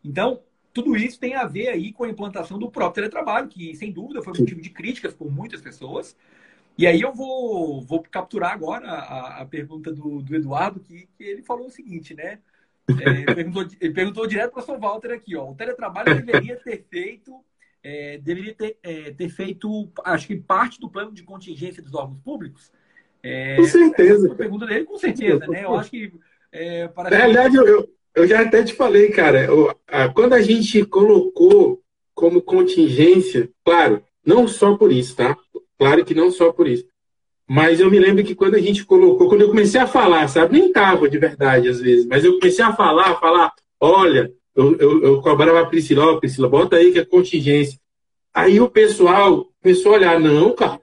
[0.04, 0.42] Então,
[0.72, 4.22] tudo isso tem a ver aí com a implantação do próprio teletrabalho, que sem dúvida
[4.22, 6.16] foi motivo de críticas por muitas pessoas.
[6.78, 11.24] E aí eu vou, vou capturar agora a, a pergunta do, do Eduardo, que, que,
[11.24, 12.38] ele falou o seguinte, né?
[13.00, 15.50] É, ele, perguntou, ele perguntou direto para o São Walter aqui, ó.
[15.50, 17.34] O teletrabalho deveria ter feito,
[17.82, 22.20] é, deveria ter, é, ter feito, acho que parte do plano de contingência dos órgãos
[22.20, 22.70] públicos.
[23.22, 24.32] É, com certeza.
[24.32, 25.64] A pergunta dele, com certeza, né?
[25.64, 26.12] Eu acho que.
[26.52, 29.48] É, Na realidade, eu, eu já até te falei, cara,
[30.14, 31.82] quando a gente colocou
[32.14, 35.36] como contingência, claro, não só por isso, tá?
[35.78, 36.86] Claro que não só por isso.
[37.48, 40.58] Mas eu me lembro que quando a gente colocou, quando eu comecei a falar, sabe?
[40.58, 44.76] Nem tava de verdade às vezes, mas eu comecei a falar, a falar, olha, eu,
[44.78, 47.78] eu, eu cobrava a Priscila, ó, Priscila, bota aí que é contingência.
[48.34, 50.80] Aí o pessoal começou a olhar, não, cara,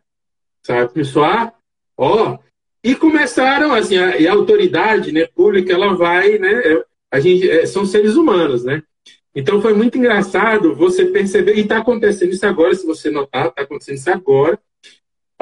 [0.62, 0.94] sabe?
[0.94, 1.52] Começou a,
[1.98, 2.38] ó,
[2.84, 6.84] e começaram, assim, a, e a autoridade né, pública, ela vai, né?
[7.14, 8.82] a gente é, são seres humanos, né?
[9.36, 13.62] Então foi muito engraçado você perceber, e está acontecendo isso agora, se você notar, está
[13.62, 14.60] acontecendo isso agora.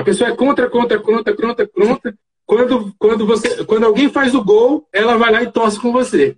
[0.01, 2.15] A pessoa é contra, contra, contra, contra, contra.
[2.43, 6.35] Quando, quando, você, quando alguém faz o gol, ela vai lá e torce com você.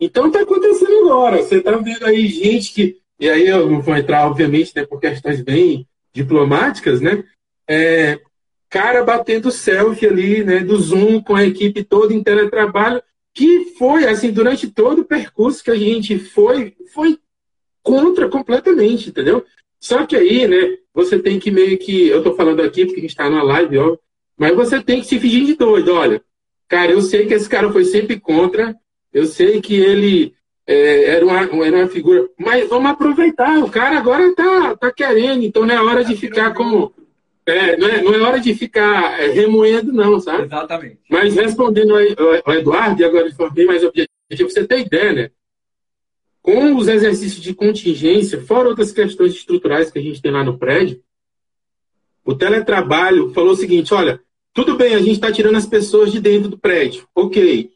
[0.00, 1.36] Então está acontecendo agora.
[1.36, 2.98] Você está vendo aí gente que.
[3.20, 7.22] E aí eu não vou entrar, obviamente, né, por questões bem diplomáticas, né?
[7.66, 8.18] É,
[8.68, 13.00] cara batendo selfie ali, né, do Zoom com a equipe toda em teletrabalho
[13.32, 17.18] que foi, assim, durante todo o percurso que a gente foi, foi
[17.84, 19.44] contra completamente, entendeu?
[19.84, 22.08] Só que aí, né, você tem que meio que.
[22.08, 23.98] Eu tô falando aqui porque a gente tá numa live, ó,
[24.34, 26.22] mas você tem que se fingir de doido, olha.
[26.66, 28.74] Cara, eu sei que esse cara foi sempre contra,
[29.12, 30.34] eu sei que ele
[30.66, 35.44] é, era, uma, era uma figura, mas vamos aproveitar, o cara agora tá, tá querendo,
[35.44, 36.90] então não é hora de ficar como
[37.44, 40.44] é, não, é, não é hora de ficar é, remoendo, não, sabe?
[40.44, 40.98] Exatamente.
[41.10, 44.08] Mas respondendo ao Eduardo, e agora forma bem mais objetiva,
[44.48, 45.30] você tem ideia, né?
[46.44, 50.58] Com os exercícios de contingência, fora outras questões estruturais que a gente tem lá no
[50.58, 51.02] prédio,
[52.22, 54.20] o teletrabalho falou o seguinte: olha,
[54.52, 57.70] tudo bem, a gente está tirando as pessoas de dentro do prédio, ok.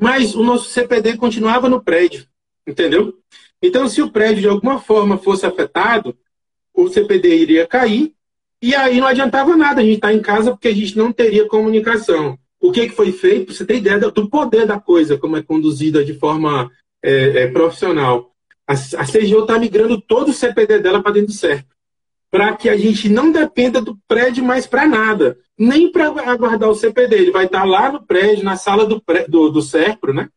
[0.00, 2.26] Mas o nosso CPD continuava no prédio,
[2.66, 3.16] entendeu?
[3.62, 6.18] Então, se o prédio de alguma forma fosse afetado,
[6.74, 8.12] o CPD iria cair
[8.60, 11.12] e aí não adiantava nada a gente estar tá em casa porque a gente não
[11.12, 12.36] teria comunicação.
[12.60, 13.54] O que, que foi feito?
[13.54, 16.68] Você tem ideia do poder da coisa, como é conduzida de forma
[17.02, 18.32] é, é, profissional.
[18.66, 21.66] A, a CGO está migrando todo o CPD dela para dentro do CERP.
[22.30, 25.36] Para que a gente não dependa do prédio mais para nada.
[25.58, 27.16] Nem para aguardar o CPD.
[27.16, 30.28] Ele vai estar tá lá no prédio, na sala do, pré, do, do SERPRO, né?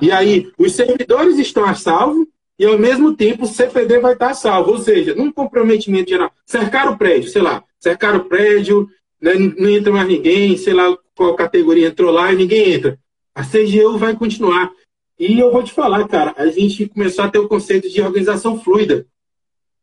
[0.00, 4.34] E aí, os servidores estão a salvo, e ao mesmo tempo o CPD vai estar
[4.34, 4.72] salvo.
[4.72, 8.88] Ou seja, num comprometimento geral, cercar o prédio, sei lá, cercar o prédio,
[9.20, 12.98] né, não entra mais ninguém, sei lá qual categoria entrou lá e ninguém entra.
[13.34, 14.70] A CGU vai continuar.
[15.18, 18.60] E eu vou te falar, cara, a gente começou a ter o conceito de organização
[18.60, 19.06] fluida.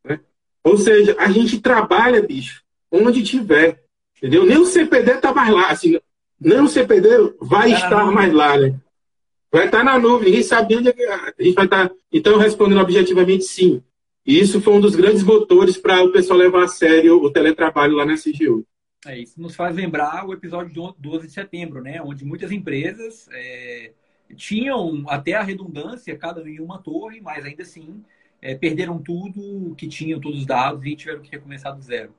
[0.04, 0.18] Né?
[0.64, 3.84] Ou seja, a gente trabalha, bicho, onde tiver.
[4.16, 4.46] Entendeu?
[4.46, 5.68] Nem o CPD está mais lá.
[5.68, 6.00] Assim,
[6.40, 8.74] nem o CPD vai é estar mais lá, né?
[9.52, 11.90] Vai estar na nuvem, ninguém sabe onde é a gente vai estar.
[12.12, 13.82] Então, respondendo objetivamente, sim.
[14.26, 17.94] E isso foi um dos grandes motores para o pessoal levar a sério o teletrabalho
[17.94, 18.66] lá na CGU.
[19.06, 22.02] É, isso nos faz lembrar o episódio de 12 de setembro, né?
[22.02, 23.92] Onde muitas empresas é,
[24.34, 28.02] tinham até a redundância, cada um em uma torre, mas ainda assim
[28.40, 32.14] é, perderam tudo que tinham, todos os dados e tiveram que recomeçar do zero.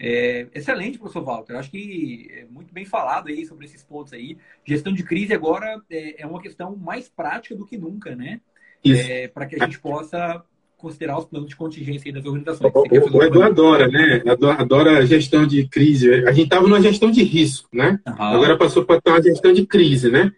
[0.00, 1.54] É, excelente, professor Walter.
[1.54, 4.36] Acho que é muito bem falado aí sobre esses pontos aí.
[4.66, 8.40] Gestão de crise agora é, é uma questão mais prática do que nunca, né?
[8.84, 10.42] É, Para que a gente possa
[10.76, 12.72] considerar os planos de contingência das organizações.
[12.74, 14.20] O, o, Edu adora, né?
[14.26, 16.12] Adora, adora gestão de crise.
[16.26, 18.00] A gente estava numa gestão de risco, né?
[18.04, 18.14] Uhum.
[18.18, 20.32] Agora passou para uma gestão de crise, né?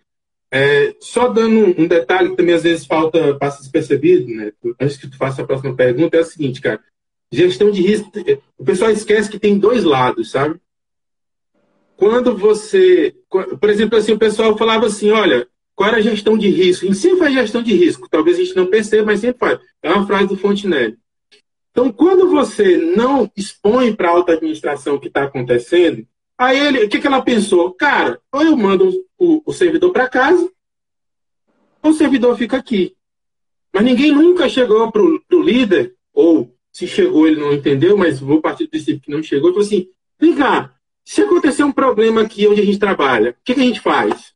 [0.56, 4.52] É, só dando um detalhe que também às vezes falta, passa despercebido, né?
[4.80, 6.80] Antes que tu faça a próxima pergunta, é o seguinte, cara.
[7.32, 8.12] Gestão de risco,
[8.56, 10.60] o pessoal esquece que tem dois lados, sabe?
[11.96, 16.48] Quando você, por exemplo, assim, o pessoal falava assim, olha, qual era a gestão de
[16.48, 16.86] risco?
[16.86, 18.08] E sempre faz gestão de risco.
[18.08, 19.58] Talvez a gente não perceba, mas sempre faz.
[19.82, 20.96] É uma frase do Fontenelle.
[21.72, 26.06] Então, quando você não expõe para a alta administração o que está acontecendo,
[26.38, 27.72] aí ele, o que, que ela pensou?
[27.72, 30.50] Cara, ou eu mando o, o servidor para casa,
[31.82, 32.96] ou o servidor fica aqui.
[33.72, 38.40] Mas ninguém nunca chegou para o líder, ou se chegou ele não entendeu, mas vou
[38.40, 42.22] partir do princípio que não chegou, e falou assim, vem cá, se acontecer um problema
[42.22, 44.32] aqui onde a gente trabalha, o que, que a gente faz?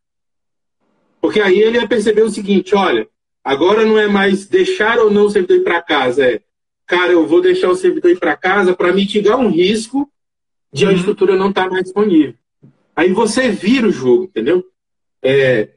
[1.21, 3.09] Porque aí ele vai perceber o seguinte: olha,
[3.43, 6.41] agora não é mais deixar ou não o servidor ir para casa, é,
[6.87, 10.11] cara, eu vou deixar o servidor ir para casa para mitigar um risco
[10.73, 10.95] de a uhum.
[10.95, 12.35] estrutura não estar tá mais disponível.
[12.95, 14.65] Aí você vira o jogo, entendeu?
[15.23, 15.69] É,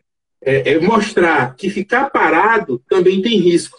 [0.41, 3.77] é, é mostrar que ficar parado também tem risco.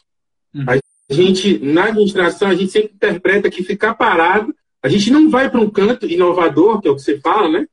[0.55, 0.65] Uhum.
[0.69, 5.51] A gente, na administração, a gente sempre interpreta que ficar parado, a gente não vai
[5.51, 7.67] para um canto inovador, que é o que você fala, né?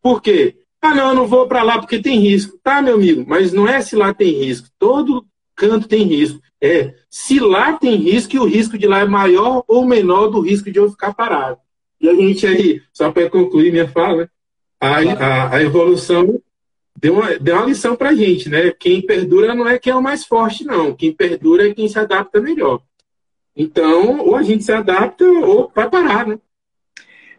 [0.00, 0.56] Por quê?
[0.80, 2.58] Ah, não, eu não vou para lá porque tem risco.
[2.62, 4.68] Tá, meu amigo, mas não é se lá tem risco.
[4.78, 5.24] Todo
[5.54, 6.40] canto tem risco.
[6.60, 10.40] É se lá tem risco e o risco de lá é maior ou menor do
[10.40, 11.58] risco de eu ficar parado.
[12.02, 14.28] E a gente aí, só para concluir minha fala,
[14.80, 16.42] a, a, a, evolução
[16.98, 18.72] deu uma, deu uma lição para a gente, né?
[18.72, 20.96] Quem perdura não é quem é o mais forte, não.
[20.96, 22.82] Quem perdura é quem se adapta melhor.
[23.54, 26.40] Então, ou a gente se adapta ou vai parar, né?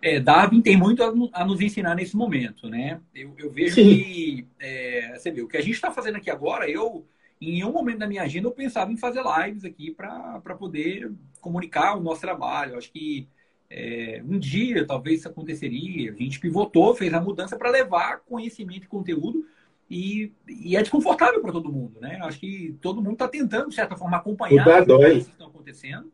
[0.02, 3.02] É, Darwin tem muito a, nos ensinar nesse momento, né?
[3.14, 3.84] Eu, eu vejo Sim.
[3.84, 7.06] que, é, você vê, o que a gente está fazendo aqui agora, eu,
[7.42, 11.98] em um momento da minha agenda, eu pensava em fazer lives aqui para poder comunicar
[11.98, 12.74] o nosso trabalho.
[12.74, 13.28] Eu acho que
[13.70, 16.12] é, um dia talvez isso aconteceria.
[16.12, 19.46] A gente pivotou, fez a mudança para levar conhecimento e conteúdo
[19.90, 22.20] e, e é desconfortável para todo mundo, né?
[22.24, 26.12] Acho que todo mundo está tentando, de certa forma, acompanhar as coisas que estão acontecendo.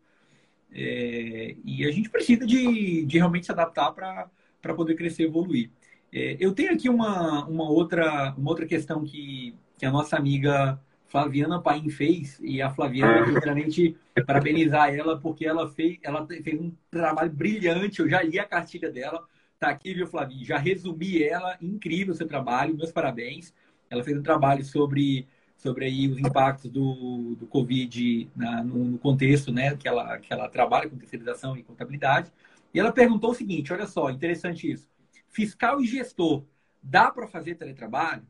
[0.72, 5.72] É, e a gente precisa de, de realmente se adaptar para poder crescer e evoluir.
[6.12, 10.80] É, eu tenho aqui uma, uma, outra, uma outra questão que, que a nossa amiga
[11.10, 16.72] Flaviana Paim fez, e a Flaviana, primeiramente, parabenizar ela, porque ela fez, ela fez um
[16.90, 19.26] trabalho brilhante, eu já li a cartilha dela,
[19.60, 20.46] tá aqui, viu, Flavinha?
[20.46, 23.54] Já resumi ela, incrível seu trabalho, meus parabéns.
[23.90, 28.98] Ela fez um trabalho sobre sobre aí os impactos do, do Covid na, no, no,
[28.98, 32.32] contexto né, que, ela, que ela trabalha com terceirização e contabilidade.
[32.74, 34.88] E ela perguntou o seguinte: olha só, interessante isso.
[35.28, 36.46] Fiscal e gestor,
[36.82, 38.26] dá para fazer teletrabalho?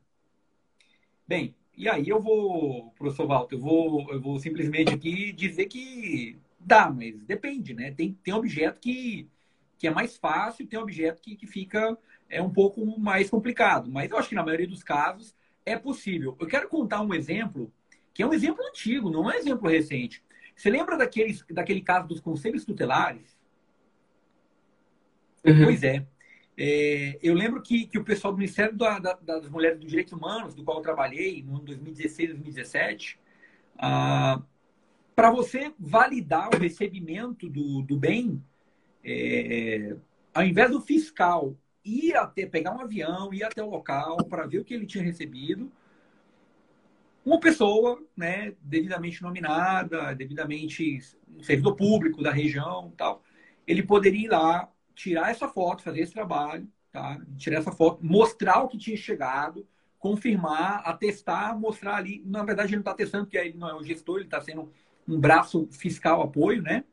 [1.26, 6.38] Bem, e aí eu vou, professor Walter, eu vou, eu vou simplesmente aqui dizer que
[6.58, 7.90] dá, mas depende, né?
[7.90, 9.26] Tem, tem objeto que,
[9.78, 11.96] que é mais fácil, tem objeto que, que fica
[12.28, 13.90] é um pouco mais complicado.
[13.90, 16.36] Mas eu acho que na maioria dos casos é possível.
[16.38, 17.72] Eu quero contar um exemplo,
[18.12, 20.22] que é um exemplo antigo, não é um exemplo recente.
[20.54, 23.38] Você lembra daqueles, daquele caso dos conselhos tutelares?
[25.42, 25.64] Uhum.
[25.64, 26.06] Pois é.
[26.62, 27.18] É.
[27.22, 30.54] Eu lembro que, que o pessoal do Ministério da, da, das Mulheres dos Direitos Humanos,
[30.54, 33.18] do qual eu trabalhei no ano 2016, 2017,
[33.78, 34.42] ah,
[35.14, 38.42] para você validar o recebimento do, do bem,
[39.04, 39.96] é,
[40.34, 44.58] ao invés do fiscal ir até pegar um avião, ir até o local para ver
[44.58, 45.70] o que ele tinha recebido.
[47.24, 51.00] Uma pessoa, né, devidamente nominada, devidamente
[51.42, 53.22] servidor público da região, tal,
[53.66, 57.20] ele poderia ir lá tirar essa foto, fazer esse trabalho, tá?
[57.36, 59.66] Tirar essa foto, mostrar o que tinha chegado,
[59.98, 62.22] confirmar, atestar, mostrar ali.
[62.26, 64.72] Na verdade, ele não está testando, porque ele não é o gestor, ele está sendo
[65.08, 66.84] um braço fiscal apoio, né?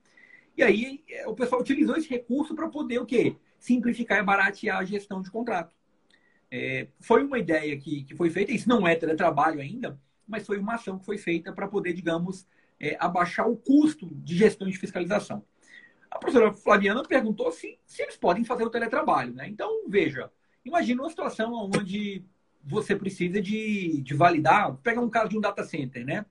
[0.55, 3.35] E aí o pessoal utilizou esse recurso para poder o quê?
[3.59, 5.75] simplificar e baratear a gestão de contrato.
[6.49, 10.57] É, foi uma ideia que, que foi feita, isso não é teletrabalho ainda, mas foi
[10.57, 12.47] uma ação que foi feita para poder, digamos,
[12.79, 15.43] é, abaixar o custo de gestão de fiscalização.
[16.09, 19.33] A professora Flaviana perguntou se, se eles podem fazer o teletrabalho.
[19.33, 19.47] Né?
[19.47, 20.31] Então, veja,
[20.63, 22.23] imagine uma situação onde
[22.63, 26.25] você precisa de, de validar, pega um caso de um data center, né?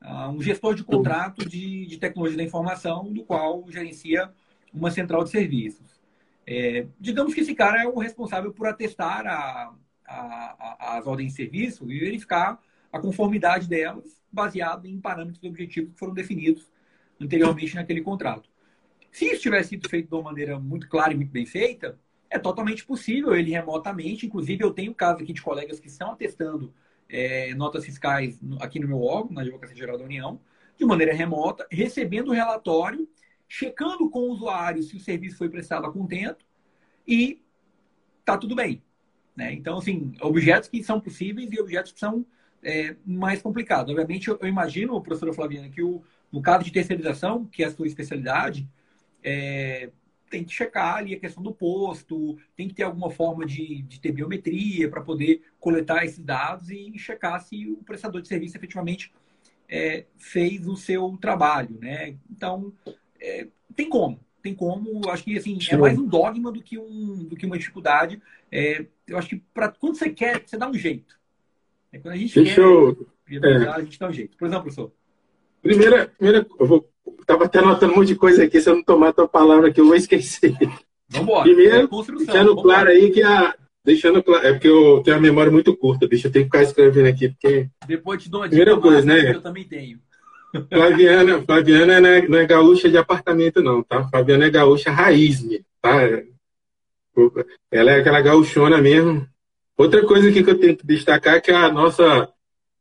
[0.00, 4.30] Uh, um gestor de contrato de, de tecnologia da informação, do qual gerencia
[4.72, 6.00] uma central de serviços.
[6.46, 9.74] É, digamos que esse cara é o responsável por atestar a,
[10.06, 12.60] a, a, as ordens de serviço e verificar
[12.92, 16.70] a conformidade delas baseado em parâmetros objetivos que foram definidos
[17.20, 18.48] anteriormente naquele contrato.
[19.16, 21.98] Se isso tivesse sido feito de uma maneira muito clara e muito bem feita,
[22.28, 24.26] é totalmente possível ele remotamente.
[24.26, 26.70] Inclusive, eu tenho casos aqui de colegas que estão atestando
[27.08, 30.38] é, notas fiscais aqui no meu órgão, na Advocacia Geral da União,
[30.76, 33.08] de maneira remota, recebendo o relatório
[33.48, 36.44] checando com o usuário se o serviço foi prestado a contento
[37.08, 37.40] e
[38.22, 38.82] tá tudo bem.
[39.34, 39.50] Né?
[39.54, 42.26] Então, assim, objetos que são possíveis e objetos que são
[42.62, 43.90] é, mais complicados.
[43.90, 47.70] Obviamente, eu, eu imagino, professora Flaviana, que o, no caso de terceirização, que é a
[47.70, 48.68] sua especialidade,
[49.26, 49.90] é,
[50.30, 54.00] tem que checar ali a questão do posto, tem que ter alguma forma de, de
[54.00, 59.12] ter biometria para poder coletar esses dados e checar se o prestador de serviço efetivamente
[59.68, 62.16] é, fez o seu trabalho, né?
[62.30, 62.72] Então,
[63.20, 64.20] é, tem como.
[64.40, 67.58] Tem como, acho que assim, é mais um dogma do que, um, do que uma
[67.58, 68.22] dificuldade.
[68.52, 71.18] É, eu acho que pra, quando você quer, você dá um jeito.
[71.92, 73.08] É, quando a gente Deixa quer, eu...
[73.42, 73.68] é.
[73.70, 74.36] a gente dá um jeito.
[74.36, 74.92] Por exemplo, professor.
[75.66, 76.88] Primeira, primeira eu vou.
[77.26, 79.68] Tava até anotando um monte de coisa aqui, se eu não tomar a tua palavra
[79.68, 80.56] aqui, eu vou esquecer.
[81.08, 81.42] Vambora.
[81.42, 82.62] Primeiro, é deixando vambora.
[82.62, 83.54] claro aí que a.
[83.84, 86.26] Deixando claro, é porque eu tenho a memória muito curta, bicho.
[86.26, 87.68] Eu tenho que ficar escrevendo aqui, porque.
[87.86, 89.34] Depois te dou uma Primeira coisa, né?
[89.34, 89.98] eu também tenho.
[90.68, 94.08] Flaviana, Flaviana não é, não é gaúcha de apartamento, não, tá?
[94.08, 95.44] Flaviana é gaúcha raiz,
[95.82, 96.00] tá?
[97.70, 99.26] Ela é aquela gaúchona mesmo.
[99.76, 102.28] Outra coisa que eu tenho que destacar é que a nossa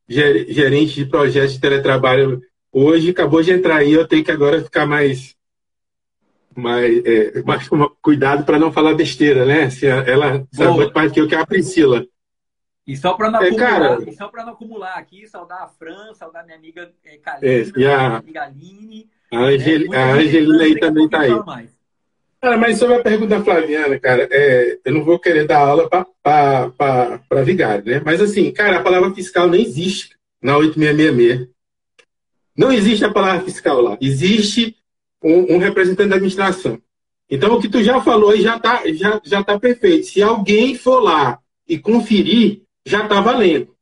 [0.08, 2.42] gerente de projetos de teletrabalho
[2.76, 5.34] hoje acabou de entrar aí, eu tenho que agora ficar mais
[6.54, 7.68] mais, é, mais
[8.02, 9.70] cuidado para não falar besteira, né?
[9.70, 12.06] Se ela sabe muito mais que eu, que é a Priscila.
[12.88, 16.58] E só para não, é, acumular, só não acumular aqui, saudar a Fran, saudar minha
[16.58, 19.10] amiga é, Kalina, é, a, amiga Aline.
[19.34, 21.46] A, Angel, é, a Angelina aí também está aí.
[21.46, 21.70] Mais.
[22.40, 25.90] Cara, mas sobre a pergunta da Flaviana, cara, é, eu não vou querer dar aula
[25.90, 28.02] para vigário, né?
[28.06, 31.55] Mas assim, cara, a palavra fiscal nem existe na 8666.
[32.56, 33.98] Não existe a palavra fiscal lá.
[34.00, 34.76] Existe
[35.24, 36.82] um, um representante da administração.
[37.30, 40.08] Então, o que tu já falou aí já está já, já tá perfeito.
[40.08, 43.76] Se alguém for lá e conferir, já está valendo.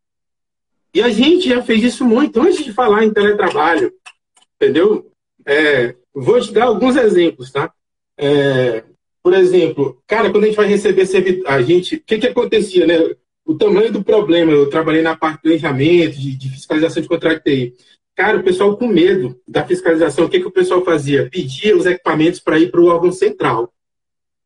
[0.93, 3.91] E a gente já fez isso muito antes de falar em teletrabalho.
[4.55, 5.11] Entendeu?
[5.45, 7.73] É, vou te dar alguns exemplos, tá?
[8.17, 8.83] É,
[9.21, 12.85] por exemplo, cara, quando a gente vai receber servidor, a gente, o que, que acontecia,
[12.85, 12.97] né?
[13.45, 17.43] O tamanho do problema, eu trabalhei na parte de planejamento, de, de fiscalização de contrato
[17.43, 17.73] TI.
[18.15, 21.29] Cara, o pessoal com medo da fiscalização, o que, que o pessoal fazia?
[21.31, 23.73] Pedia os equipamentos para ir para o órgão central.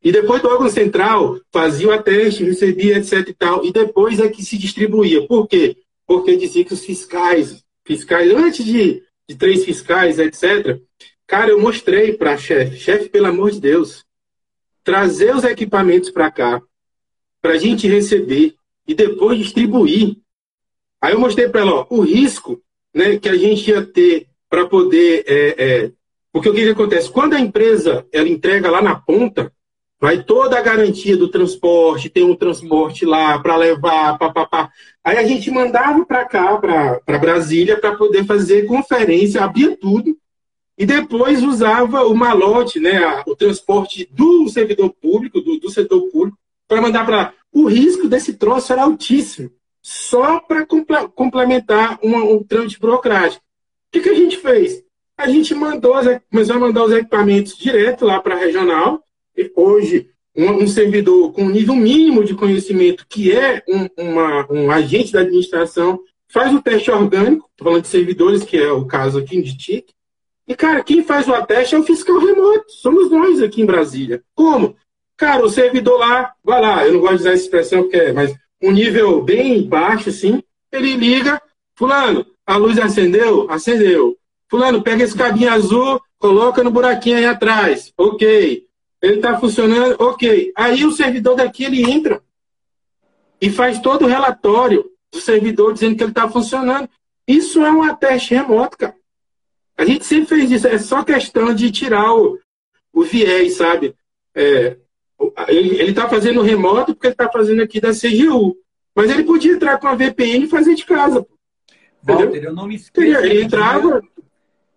[0.02, 3.64] E depois do órgão central, fazia o teste, recebia, etc e tal.
[3.64, 5.26] E depois é que se distribuía.
[5.26, 5.76] Por quê?
[6.06, 10.80] Porque dizia que os fiscais, fiscais, antes de, de três fiscais, etc.
[11.26, 14.02] Cara, eu mostrei para chefe, chefe, pelo amor de Deus,
[14.82, 16.62] trazer os equipamentos para cá,
[17.42, 18.54] para a gente receber
[18.86, 20.16] e depois distribuir.
[21.02, 22.62] Aí eu mostrei para ela, ó, o risco
[22.94, 25.24] né, que a gente ia ter para poder.
[25.26, 25.90] É, é,
[26.32, 27.10] porque o que, que acontece?
[27.10, 29.52] Quando a empresa ela entrega lá na ponta,
[30.00, 34.70] vai toda a garantia do transporte, tem um transporte lá para levar, papapá.
[35.02, 40.16] Aí a gente mandava para cá, para Brasília, para poder fazer conferência, abria tudo,
[40.76, 46.38] e depois usava o malote, né, o transporte do servidor público, do, do setor público,
[46.68, 47.34] para mandar para lá.
[47.50, 49.50] O risco desse troço era altíssimo
[49.82, 50.66] só para
[51.14, 53.42] complementar um, um trâmite burocrático.
[53.42, 54.82] O que, que a gente fez?
[55.16, 55.94] A gente mandou,
[56.30, 59.02] começou a mandar os equipamentos direto lá para a regional.
[59.36, 64.70] E hoje, um, um, servidor com nível mínimo de conhecimento, que é um, uma, um
[64.70, 69.18] agente da administração, faz o teste orgânico, estou falando de servidores, que é o caso
[69.18, 69.92] aqui de TIC.
[70.46, 72.70] E, cara, quem faz o ateste é o fiscal remoto.
[72.72, 74.22] Somos nós aqui em Brasília.
[74.34, 74.76] Como?
[75.16, 78.12] Cara, o servidor lá, vai lá, eu não gosto de usar essa expressão porque é,
[78.12, 80.42] mas um nível bem baixo, assim,
[80.72, 81.40] ele liga,
[81.74, 83.50] fulano, a luz acendeu?
[83.50, 84.16] Acendeu.
[84.50, 87.92] Fulano, pega esse cabinho azul, coloca no buraquinho aí atrás.
[87.96, 88.66] Ok.
[89.00, 89.96] Ele está funcionando?
[89.98, 90.52] Ok.
[90.56, 92.22] Aí o servidor daqui, ele entra
[93.40, 96.88] e faz todo o relatório do servidor dizendo que ele está funcionando.
[97.26, 98.96] Isso é um ateste remoto, cara.
[99.76, 100.66] A gente sempre fez isso.
[100.66, 102.38] É só questão de tirar o,
[102.92, 103.94] o viés, sabe?
[104.34, 104.76] É,
[105.48, 108.56] ele está fazendo remoto porque ele está fazendo aqui da CGU.
[108.94, 111.26] Mas ele podia entrar com a VPN e fazer de casa.
[112.02, 113.24] Walter, eu não me esqueço.
[113.24, 114.00] Ele entrava.
[114.00, 114.10] Dia,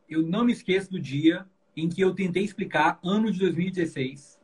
[0.10, 4.40] eu não me esqueço do dia em que eu tentei explicar, ano de 2016.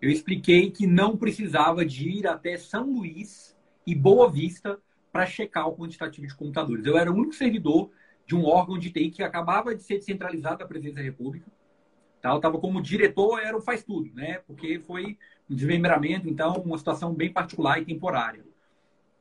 [0.00, 4.78] Eu expliquei que não precisava de ir até São Luís e Boa Vista
[5.12, 6.84] para checar o quantitativo de computadores.
[6.84, 7.90] Eu era o único servidor
[8.26, 11.46] de um órgão de TI que acabava de ser descentralizado da Presidência da República
[12.20, 12.30] Tá?
[12.30, 14.40] Eu estava como diretor, era o faz tudo, né?
[14.46, 18.44] Porque foi um desmembramento, então, uma situação bem particular e temporária.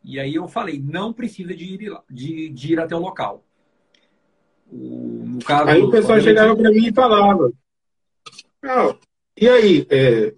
[0.04, 3.44] E aí eu falei, não precisa de ir, de, de ir até o local.
[4.72, 7.52] O, no caso, aí o pessoal chegava para mim e falava,
[8.64, 8.96] ah,
[9.38, 10.34] e aí, é,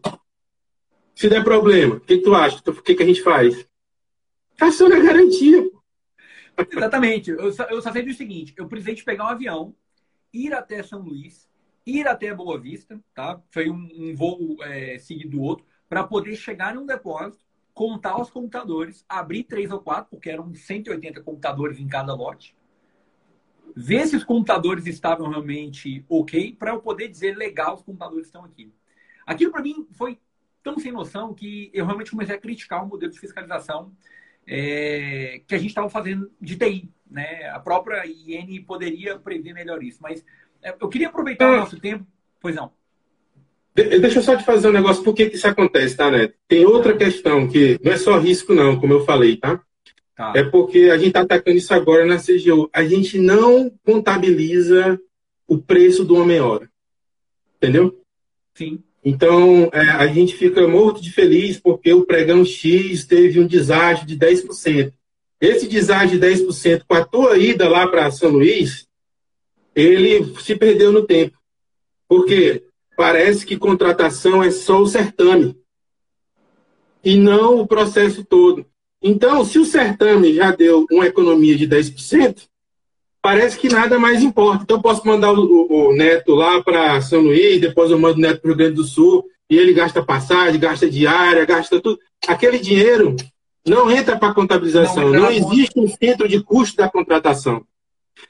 [1.14, 2.62] se der problema, o que, que, tu acha?
[2.66, 3.68] O que, que a gente faz?
[4.60, 5.70] Ação na garantia.
[6.72, 7.32] Exatamente.
[7.32, 9.76] Eu só, eu só sei do seguinte, eu precisei de pegar um avião,
[10.34, 11.47] ir até São Luís,
[11.88, 13.42] ir até Boa Vista, tá?
[13.50, 18.20] Foi um, um voo é, seguido do outro, para poder chegar em um depósito, contar
[18.20, 22.56] os computadores, abrir três ou quatro, porque eram 180 computadores em cada lote,
[23.76, 28.44] ver se os computadores estavam realmente ok, para eu poder dizer legal, os computadores estão
[28.44, 28.74] aqui.
[29.26, 30.20] Aquilo para mim foi
[30.62, 33.94] tão sem noção que eu realmente comecei a criticar o modelo de fiscalização
[34.46, 36.90] é, que a gente estava fazendo de TI.
[37.10, 37.48] Né?
[37.50, 40.26] A própria IN poderia prever melhor isso, mas
[40.80, 41.58] eu queria aproveitar o é.
[41.58, 42.06] nosso tempo.
[42.40, 42.72] Pois não.
[43.74, 46.34] Deixa eu só te fazer um negócio, por que, isso acontece, tá, Neto?
[46.48, 49.62] Tem outra questão que não é só risco, não, como eu falei, tá?
[50.16, 50.34] tá.
[50.36, 52.68] É porque a gente está atacando isso agora na CGU.
[52.74, 55.00] A gente não contabiliza
[55.48, 56.68] o preço do homem-hora.
[57.58, 58.02] Entendeu?
[58.56, 58.84] Sim.
[59.06, 64.08] Então, é, a gente fica morto de feliz porque o pregão X teve um deságio
[64.08, 64.92] de 10%.
[65.40, 68.87] Esse deságio de 10%, com a tua ida lá para São Luís,
[69.78, 71.38] ele se perdeu no tempo.
[72.10, 72.64] Porque
[72.98, 75.56] parece que contratação é só o certame
[77.04, 78.66] e não o processo todo.
[79.02, 82.48] Então, se o certame já deu uma economia de 10%,
[83.22, 84.64] parece que nada mais importa.
[84.64, 88.22] Então, eu posso mandar o, o neto lá para São Luís, depois eu mando o
[88.22, 92.00] neto para o Rio Grande do Sul, e ele gasta passagem, gasta diária, gasta tudo.
[92.28, 93.16] Aquele dinheiro
[93.64, 95.12] não entra para contabilização.
[95.12, 97.64] Não, não existe um centro de custo da contratação.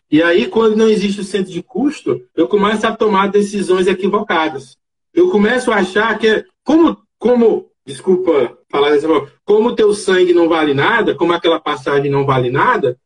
[0.09, 4.77] E aí, quando não existe o centro de custo, eu começo a tomar decisões equivocadas.
[5.13, 10.49] Eu começo a achar que, como, como desculpa falar dessa forma, como teu sangue não
[10.49, 12.99] vale nada, como aquela passagem não vale nada,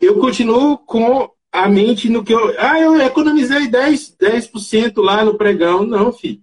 [0.00, 2.54] eu continuo com a mente no que eu.
[2.58, 4.50] Ah, eu economizei 10%, 10
[4.96, 5.86] lá no pregão.
[5.86, 6.40] Não, filho.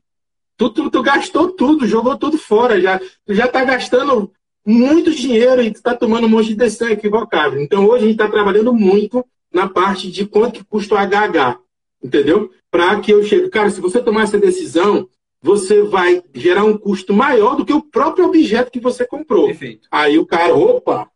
[0.58, 2.82] Tu, tu, tu, gastou tudo, jogou tudo fora.
[2.82, 4.32] Já, tu já está gastando
[4.66, 7.62] muito dinheiro e está tomando um monte de decisão equivocada.
[7.62, 9.24] Então, hoje a gente está trabalhando muito
[9.54, 11.60] na parte de quanto que custa o HH.
[12.04, 12.52] Entendeu?
[12.70, 13.50] Para que eu chegue.
[13.50, 15.08] Cara, se você tomar essa decisão,
[15.42, 19.48] você vai gerar um custo maior do que o próprio objeto que você comprou.
[19.48, 19.88] Perfeito.
[19.92, 21.10] Aí o cara, opa!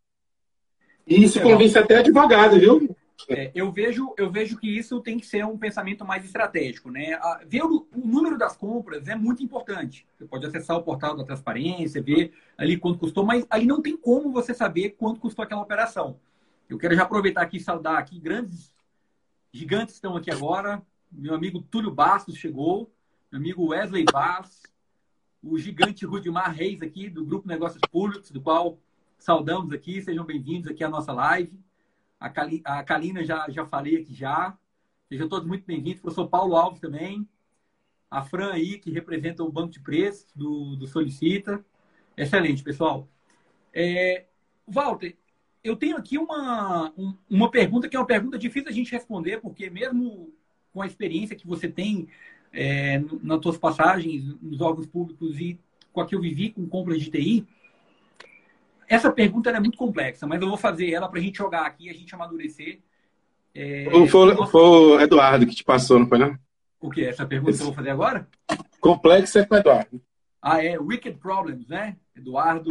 [1.06, 2.94] E isso convence até advogado, viu?
[3.28, 6.90] É, eu, vejo, eu vejo que isso tem que ser um pensamento mais estratégico.
[6.90, 7.18] Né?
[7.46, 10.06] Ver o, o, número das compras é muito importante.
[10.16, 13.96] Você pode acessar o portal da transparência, ver ali quanto custou, mas aí não tem
[13.96, 16.18] como você saber quanto custou aquela operação.
[16.68, 18.74] Eu quero já aproveitar aqui e saudar aqui grandes
[19.52, 20.82] gigantes estão aqui agora.
[21.10, 22.92] Meu amigo Túlio Bastos chegou
[23.30, 24.62] meu amigo Wesley Bass,
[25.42, 28.78] o gigante Rudimar Reis aqui, do Grupo Negócios Públicos, do qual
[29.18, 30.00] saudamos aqui.
[30.00, 31.58] Sejam bem-vindos aqui à nossa live.
[32.18, 34.56] A, Cali, a Kalina já, já falei aqui já.
[35.10, 36.14] Sejam todos muito bem-vindos.
[36.14, 37.28] Sou Paulo Alves também.
[38.10, 41.62] A Fran aí, que representa o Banco de Preços do, do Solicita.
[42.16, 43.06] Excelente, pessoal.
[43.74, 44.26] É,
[44.66, 45.18] Walter,
[45.68, 49.40] eu tenho aqui uma, um, uma pergunta que é uma pergunta difícil a gente responder,
[49.40, 50.32] porque mesmo
[50.72, 52.08] com a experiência que você tem
[52.52, 55.58] é, nas tuas passagens nos órgãos públicos e
[55.92, 57.46] com a que eu vivi com compras de TI,
[58.88, 61.90] essa pergunta é muito complexa, mas eu vou fazer ela para a gente jogar aqui
[61.90, 62.80] a gente amadurecer.
[63.54, 66.38] É, foi, foi o Eduardo que te passou, não foi, não?
[66.80, 67.04] O que?
[67.04, 67.58] Essa pergunta Esse...
[67.58, 68.26] que eu vou fazer agora?
[68.80, 70.00] Complexa é com o Eduardo.
[70.40, 70.78] Ah, é.
[70.78, 71.96] Wicked Problems, né?
[72.16, 72.70] Eduardo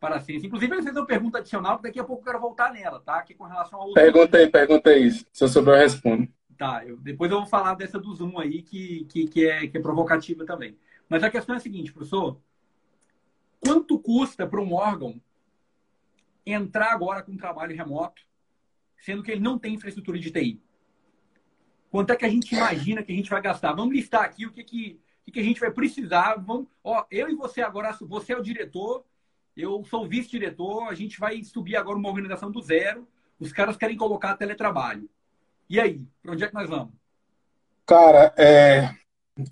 [0.00, 0.46] Paracência.
[0.46, 3.16] Inclusive, ele fez uma pergunta adicional, que daqui a pouco eu quero voltar nela, tá?
[3.16, 3.92] Aqui com relação ao.
[3.92, 5.10] Pergunta aí, pergunta aí.
[5.10, 6.26] Se eu souber, eu respondo.
[6.56, 9.76] Tá, eu, depois eu vou falar dessa do Zoom aí, que, que, que, é, que
[9.76, 10.76] é provocativa também.
[11.06, 12.40] Mas a questão é a seguinte, professor.
[13.60, 15.20] Quanto custa para um órgão
[16.46, 18.22] entrar agora com trabalho remoto,
[18.98, 20.62] sendo que ele não tem infraestrutura de TI?
[21.90, 23.74] Quanto é que a gente imagina que a gente vai gastar?
[23.74, 26.36] Vamos listar aqui o que, que, que a gente vai precisar.
[26.36, 29.04] Vamos, ó, eu e você agora, você é o diretor,
[29.56, 33.06] eu sou vice-diretor, a gente vai subir agora uma organização do zero.
[33.38, 35.08] Os caras querem colocar teletrabalho.
[35.68, 36.92] E aí, para onde é que nós vamos?
[37.86, 38.90] Cara, é,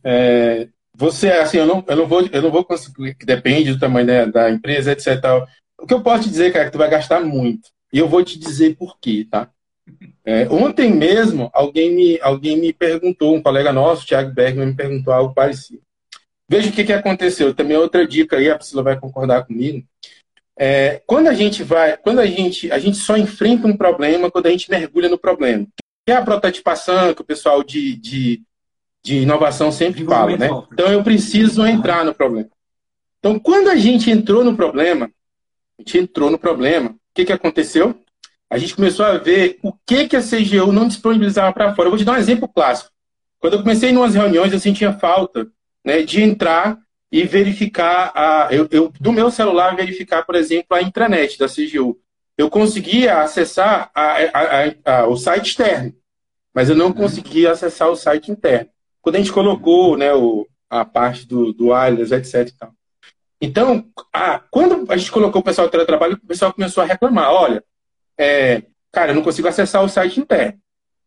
[0.05, 4.07] é, você, assim, eu não, eu não vou, eu não vou conseguir, depende do tamanho
[4.07, 5.21] da, da empresa, etc.
[5.21, 5.49] Tal.
[5.81, 7.71] O que eu posso te dizer, cara, é que tu vai gastar muito.
[7.93, 9.51] E eu vou te dizer por quê, tá?
[10.25, 15.13] É, ontem mesmo, alguém me, alguém me perguntou, um colega nosso, Thiago Bergman, me perguntou
[15.13, 15.81] algo parecido.
[16.49, 17.55] Veja o que, que aconteceu.
[17.55, 19.87] Também outra dica aí, a Priscila vai concordar comigo.
[20.57, 24.47] É, quando a gente vai, quando a gente, a gente só enfrenta um problema quando
[24.47, 25.67] a gente mergulha no problema
[26.09, 28.43] que é a prototipação que o pessoal de, de,
[29.05, 30.49] de inovação sempre fala, né?
[30.73, 32.49] Então eu preciso entrar no problema.
[33.19, 35.11] Então, quando a gente entrou no problema,
[35.79, 37.95] a gente entrou no problema, o que, que aconteceu?
[38.49, 41.89] A gente começou a ver o que, que a CGU não disponibilizava para fora.
[41.89, 42.91] Eu vou te dar um exemplo clássico.
[43.39, 45.47] Quando eu comecei em umas reuniões, eu sentia falta
[45.85, 46.79] né, de entrar
[47.11, 51.99] e verificar, a, eu, eu, do meu celular, verificar, por exemplo, a intranet da CGU.
[52.37, 54.17] Eu conseguia acessar a,
[54.85, 55.95] a, o site externo
[56.59, 58.69] mas eu não consegui acessar o site interno.
[59.01, 62.69] Quando a gente colocou né, o, a parte do, do wireless, etc.
[63.41, 67.31] Então, a, quando a gente colocou o pessoal do teletrabalho, o pessoal começou a reclamar:
[67.31, 67.63] olha,
[68.19, 70.59] é, cara, eu não consigo acessar o site interno.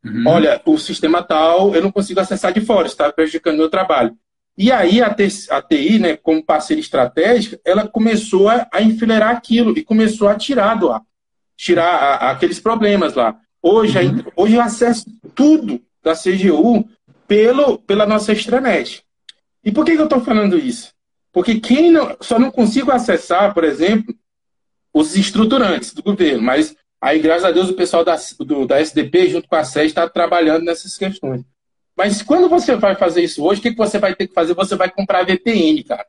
[0.05, 0.23] Uhum.
[0.25, 4.17] Olha, o sistema tal, eu não consigo acessar de fora, está prejudicando o meu trabalho.
[4.57, 9.77] E aí a, a TI, né, como parceira estratégica, ela começou a, a enfileirar aquilo
[9.77, 11.01] e começou a tirar do ar,
[11.55, 13.39] tirar a, aqueles problemas lá.
[13.61, 14.23] Hoje, uhum.
[14.35, 16.87] hoje eu acesso tudo da CGU
[17.27, 19.03] pelo, pela nossa extranet.
[19.63, 20.91] E por que, que eu estou falando isso?
[21.31, 24.13] Porque quem não, só não consigo acessar, por exemplo,
[24.93, 29.29] os estruturantes do governo, mas aí, graças a Deus, o pessoal da, do, da SDP,
[29.29, 31.45] junto com a SES, está trabalhando nessas questões.
[32.03, 34.55] Mas quando você vai fazer isso hoje, o que, que você vai ter que fazer?
[34.55, 36.03] Você vai comprar VPN, cara.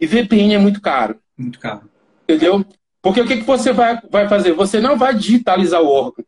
[0.00, 1.14] E VPN é muito caro.
[1.38, 1.82] Muito caro.
[2.24, 2.66] Entendeu?
[3.00, 4.52] Porque o que, que você vai, vai fazer?
[4.54, 6.24] Você não vai digitalizar o órgão.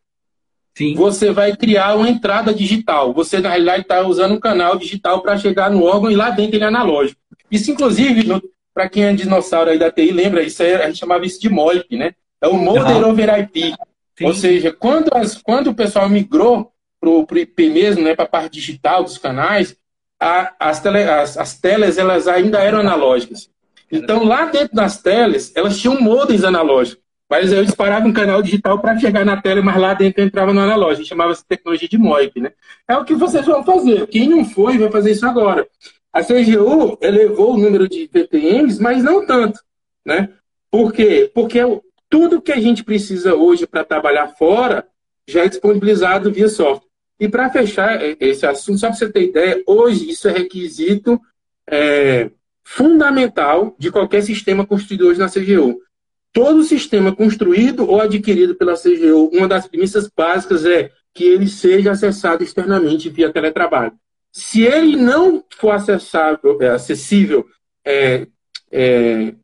[0.73, 0.95] Sim.
[0.95, 3.11] Você vai criar uma entrada digital.
[3.11, 6.55] Você, na realidade, está usando um canal digital para chegar no órgão e lá dentro
[6.55, 7.19] ele é analógico.
[7.51, 8.41] Isso, inclusive,
[8.73, 10.41] para quem é dinossauro aí da TI, lembra?
[10.41, 12.15] Isso aí, a gente chamava isso de MOIP, né?
[12.39, 13.75] É o Model over IP.
[14.17, 14.25] Sim.
[14.25, 16.70] Ou seja, quando, as, quando o pessoal migrou
[17.01, 19.75] para o IP mesmo, né, para a parte digital dos canais,
[20.19, 23.49] a, as, tele, as, as telas elas ainda eram analógicas.
[23.91, 27.01] Então, lá dentro das telas, elas tinham modems analógicos.
[27.29, 30.59] Mas eu disparava um canal digital para chegar na tela, mas lá dentro entrava no
[30.59, 31.07] analógico.
[31.07, 32.51] Chamava-se tecnologia de MOIP, né?
[32.87, 34.05] É o que vocês vão fazer.
[34.07, 35.65] Quem não foi, vai fazer isso agora.
[36.11, 39.61] A CGU elevou o número de VPNs, mas não tanto,
[40.05, 40.29] né?
[40.69, 41.31] Por quê?
[41.33, 41.59] Porque
[42.09, 44.85] tudo que a gente precisa hoje para trabalhar fora
[45.25, 46.90] já é disponibilizado via software.
[47.21, 51.21] E para fechar esse assunto, só para você ter ideia, hoje isso é requisito
[51.69, 52.31] é,
[52.63, 55.79] fundamental de qualquer sistema construído hoje na CGU.
[56.33, 61.91] Todo sistema construído ou adquirido pela CGU, uma das premissas básicas é que ele seja
[61.91, 63.93] acessado externamente via teletrabalho.
[64.31, 65.75] Se ele não for
[66.59, 67.45] é, acessível
[67.85, 68.25] é,
[68.71, 69.35] é,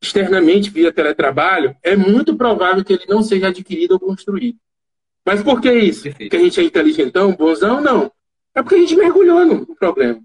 [0.00, 4.56] externamente via teletrabalho, é muito provável que ele não seja adquirido ou construído.
[5.24, 6.10] Mas por que isso?
[6.10, 7.80] Porque a gente é inteligentão, bonzão?
[7.80, 8.10] Não.
[8.54, 10.20] É porque a gente mergulhou no problema.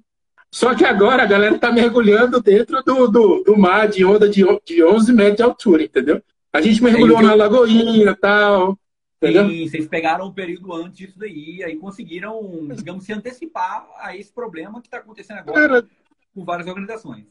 [0.52, 4.44] Só que agora a galera está mergulhando dentro do, do, do, mar de onda de,
[4.66, 6.22] de 11 metros de altura, entendeu?
[6.52, 8.78] A gente mergulhou é, na Lagoinha e tal.
[9.22, 9.50] Entendeu?
[9.50, 14.32] Sim, vocês pegaram um período antes disso daí, aí conseguiram, digamos, se antecipar a esse
[14.32, 15.88] problema que está acontecendo agora Cara,
[16.34, 17.26] com várias organizações.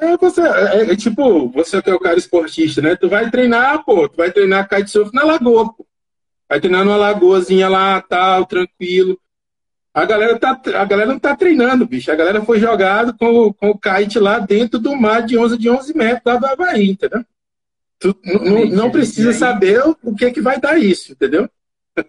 [0.00, 2.96] É, você, é, é, tipo, você que é o cara esportista, né?
[2.96, 5.86] Tu vai treinar, pô, tu vai treinar kitesurf na lagoa, pô.
[6.54, 9.20] Vai treinar numa lagoazinha lá, tal, tranquilo.
[9.92, 12.12] A galera, tá, a galera não tá treinando, bicho.
[12.12, 15.68] A galera foi jogado com, com o kite lá dentro do mar de 11 de
[15.68, 17.24] 11 metros lá do Havaí, entendeu?
[17.98, 21.50] Tu não, não precisa saber o que, que vai dar isso, entendeu?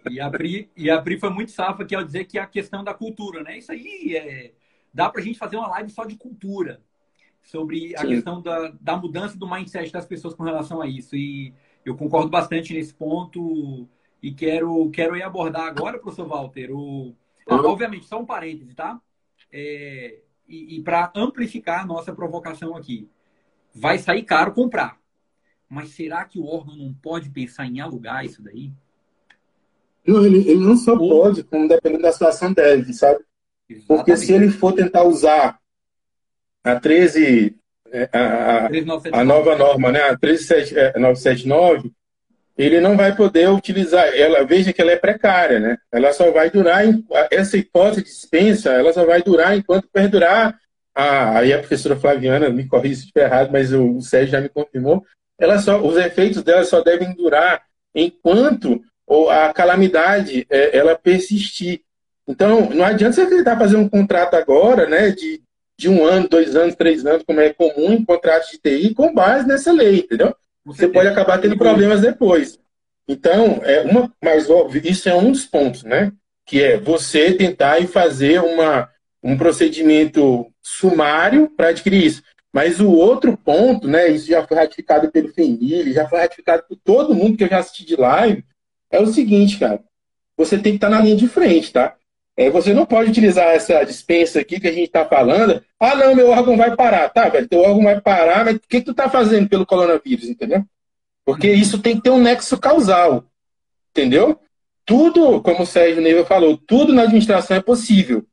[0.08, 2.46] E a, Pri, e a Pri foi muito safa aqui ao dizer que é a
[2.46, 3.58] questão da cultura, né?
[3.58, 4.52] Isso aí é,
[4.94, 6.80] dá pra gente fazer uma live só de cultura.
[7.42, 8.08] Sobre a Sim.
[8.10, 11.16] questão da, da mudança do mindset das pessoas com relação a isso.
[11.16, 11.52] E
[11.84, 13.88] eu concordo bastante nesse ponto
[14.22, 17.14] e quero, quero ir abordar agora, professor Walter, o
[17.48, 17.64] Uhum.
[17.66, 19.00] Obviamente, só um parêntese, tá?
[19.52, 23.08] É, e, e para amplificar a nossa provocação aqui,
[23.72, 24.98] vai sair caro comprar.
[25.68, 28.72] Mas será que o órgão não pode pensar em alugar isso daí?
[30.06, 31.08] Não, ele, ele não só Ou...
[31.08, 33.24] pode, como dependendo da situação deve, sabe?
[33.68, 33.86] Exatamente.
[33.86, 35.58] Porque se ele for tentar usar
[36.62, 37.56] a 13,
[37.90, 40.00] é, a, a, a nova norma, né?
[40.02, 41.92] A 13979,
[42.56, 44.44] ele não vai poder utilizar ela.
[44.44, 45.76] Veja que ela é precária, né?
[45.92, 46.84] Ela só vai durar
[47.30, 50.58] essa hipótese de dispensa, ela só vai durar enquanto perdurar.
[50.94, 54.40] A, aí a professora Flaviana me corrija se estiver errado, mas o, o Sérgio já
[54.40, 55.04] me confirmou.
[55.38, 57.62] Ela só, os efeitos dela só devem durar
[57.94, 58.82] enquanto
[59.30, 61.82] a calamidade é, ela persistir.
[62.26, 65.40] Então, não adianta você tentar fazer um contrato agora, né, de,
[65.78, 69.14] de um ano, dois anos, três anos, como é comum em contratos de TI, com
[69.14, 70.34] base nessa lei, entendeu?
[70.66, 72.58] Você pode acabar tendo problemas depois.
[73.06, 76.12] Então, é uma, mais óbvio, isso é um dos pontos, né?
[76.44, 78.88] Que é você tentar e fazer uma,
[79.22, 82.22] um procedimento sumário para adquirir isso.
[82.52, 84.08] Mas o outro ponto, né?
[84.08, 87.58] Isso já foi ratificado pelo FENIL, já foi ratificado por todo mundo que eu já
[87.58, 88.44] assisti de live,
[88.90, 89.80] é o seguinte, cara.
[90.36, 91.94] Você tem que estar tá na linha de frente, tá?
[92.36, 95.62] É, você não pode utilizar essa dispensa aqui que a gente está falando.
[95.80, 97.08] Ah, não, meu órgão vai parar.
[97.08, 100.28] Tá, velho, teu órgão vai parar, mas o que, que tu está fazendo pelo coronavírus,
[100.28, 100.62] entendeu?
[101.24, 103.24] Porque isso tem que ter um nexo causal,
[103.90, 104.38] entendeu?
[104.84, 108.24] Tudo, como o Sérgio Neiva falou, tudo na administração é possível,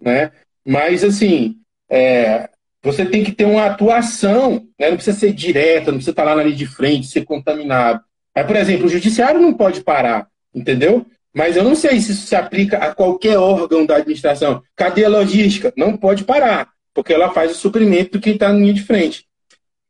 [0.00, 0.30] né?
[0.64, 1.56] Mas, assim,
[1.88, 2.48] é,
[2.82, 4.90] você tem que ter uma atuação, né?
[4.90, 8.00] não precisa ser direta, não precisa estar lá na linha de frente, ser contaminado.
[8.34, 11.04] Mas, por exemplo, o judiciário não pode parar, entendeu?
[11.36, 14.62] Mas eu não sei se isso se aplica a qualquer órgão da administração.
[14.74, 18.72] Cadeia logística não pode parar, porque ela faz o suprimento do quem está no linha
[18.72, 19.26] de frente.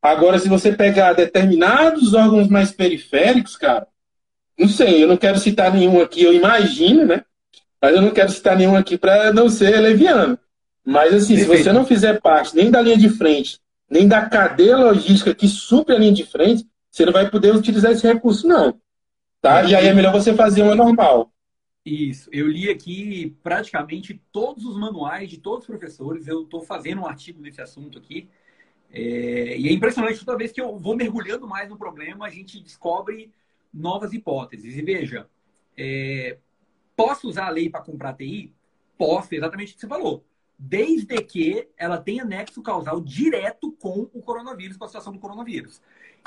[0.02, 3.86] Agora, se você pegar determinados órgãos mais periféricos, cara,
[4.58, 7.22] não sei, eu não quero citar nenhum aqui, eu imagino, né?
[7.80, 10.36] Mas eu não quero citar nenhum aqui para não ser leviano.
[10.84, 11.58] Mas, assim, Perfeito.
[11.58, 15.46] se você não fizer parte nem da linha de frente, nem da cadeia logística que
[15.46, 18.74] supre a linha de frente, você não vai poder utilizar esse recurso, não.
[19.40, 19.62] Tá?
[19.62, 21.30] E aí é melhor você fazer uma normal.
[21.86, 22.28] Isso.
[22.32, 26.26] Eu li aqui praticamente todos os manuais de todos os professores.
[26.26, 28.28] Eu estou fazendo um artigo nesse assunto aqui.
[28.90, 29.56] É...
[29.56, 33.32] e é impressionante toda vez que eu vou mergulhando mais no problema, a gente descobre
[33.72, 34.76] novas hipóteses.
[34.76, 35.28] E veja,
[35.76, 36.38] é...
[36.96, 38.52] posso usar a lei para comprar TI?
[38.96, 40.24] possa, exatamente o que você falou,
[40.58, 45.82] desde que ela tenha nexo causal direto com o coronavírus, com a situação do coronavírus.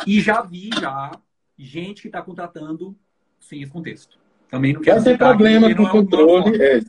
[0.06, 1.12] E já vi já
[1.58, 2.96] gente que está contratando
[3.40, 4.20] sem esse contexto.
[4.50, 6.62] Também não quero Vai ter problema com o é controle.
[6.62, 6.82] É,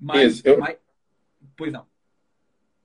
[0.00, 0.58] mas, eu...
[0.58, 0.76] mas,
[1.56, 1.84] pois não.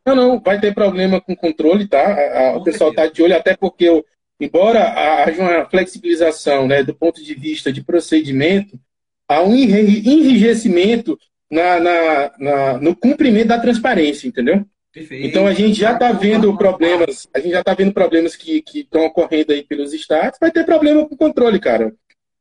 [0.06, 2.00] Não, não, vai ter problema com controle, tá?
[2.00, 4.06] A, a, o pessoal está de olho, até porque, eu,
[4.40, 8.80] embora haja uma flexibilização né, do ponto de vista de procedimento,
[9.28, 11.18] há um enrijecimento
[11.50, 14.64] na, na, na, no cumprimento da transparência, entendeu?
[14.94, 15.28] Perfeito.
[15.28, 19.06] Então a gente já está vendo problemas, a gente já está vendo problemas que estão
[19.06, 21.94] ocorrendo aí pelos estados, vai ter problema com o controle, cara.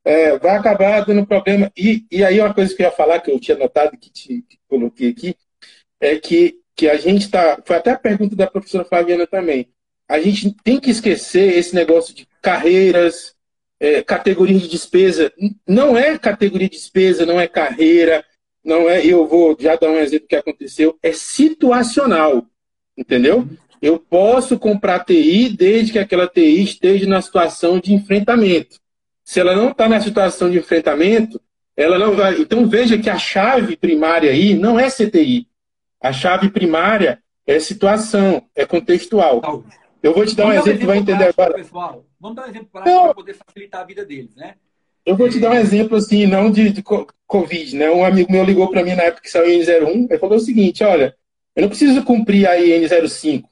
[0.04, 1.72] É, vai acabar dando problema.
[1.76, 4.42] E, e aí uma coisa que eu ia falar, que eu tinha notado, que, te,
[4.48, 5.34] que coloquei aqui,
[6.00, 7.60] é que que a gente está.
[7.64, 9.68] Foi até a pergunta da professora Flaviana também.
[10.08, 13.34] A gente tem que esquecer esse negócio de carreiras,
[13.80, 15.32] é, categoria de despesa.
[15.66, 18.24] Não é categoria de despesa, não é carreira,
[18.62, 19.04] não é.
[19.04, 20.98] Eu vou já dar um exemplo que aconteceu.
[21.02, 22.44] É situacional,
[22.96, 23.46] entendeu?
[23.80, 28.78] Eu posso comprar TI desde que aquela TI esteja na situação de enfrentamento.
[29.24, 31.40] Se ela não está na situação de enfrentamento,
[31.76, 32.40] ela não vai.
[32.40, 35.48] Então veja que a chave primária aí não é CTI.
[36.00, 39.64] A chave primária é situação, é contextual.
[40.02, 41.54] Eu vou te dar Vamos um exemplo que vai entender agora.
[41.54, 42.04] Pessoal.
[42.20, 44.54] Vamos dar um exemplo para poder facilitar a vida deles, né?
[45.04, 46.82] Eu vou te dar um exemplo assim, não de, de
[47.26, 47.90] Covid, né?
[47.90, 50.40] Um amigo meu ligou para mim na época que saiu o N01, ele falou o
[50.40, 51.14] seguinte, olha,
[51.54, 53.44] eu não preciso cumprir a N05,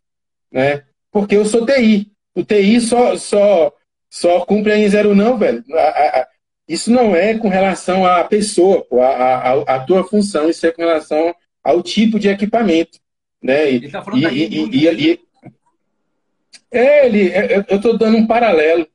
[0.51, 0.85] né?
[1.11, 2.11] Porque eu sou TI.
[2.35, 3.73] O TI só, só,
[4.13, 5.65] só cumpre a N0 não, velho.
[5.73, 6.29] A, a, a,
[6.69, 11.35] isso não é com relação à pessoa, pô, a, tua função, isso é com relação
[11.65, 12.99] ao tipo de equipamento.
[13.43, 13.71] Né?
[13.71, 15.21] E, tá e, e, e,
[16.71, 18.87] é, ele, é, eu estou dando um paralelo.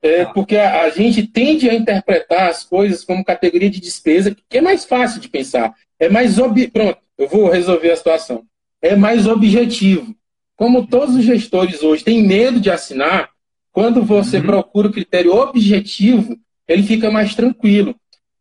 [0.00, 0.26] É, ah.
[0.32, 4.62] Porque a, a, gente tende a interpretar as coisas como categoria de despesa, que é
[4.62, 5.74] mais fácil de pensar.
[5.98, 6.68] É mais ob...
[6.68, 8.46] Pronto, eu vou resolver a situação.
[8.80, 10.14] É mais objetivo.
[10.56, 13.30] Como todos os gestores hoje têm medo de assinar,
[13.78, 14.42] quando você uhum.
[14.42, 17.94] procura o critério objetivo, ele fica mais tranquilo.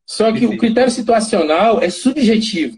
[0.03, 2.75] Só que o critério situacional é subjetivo.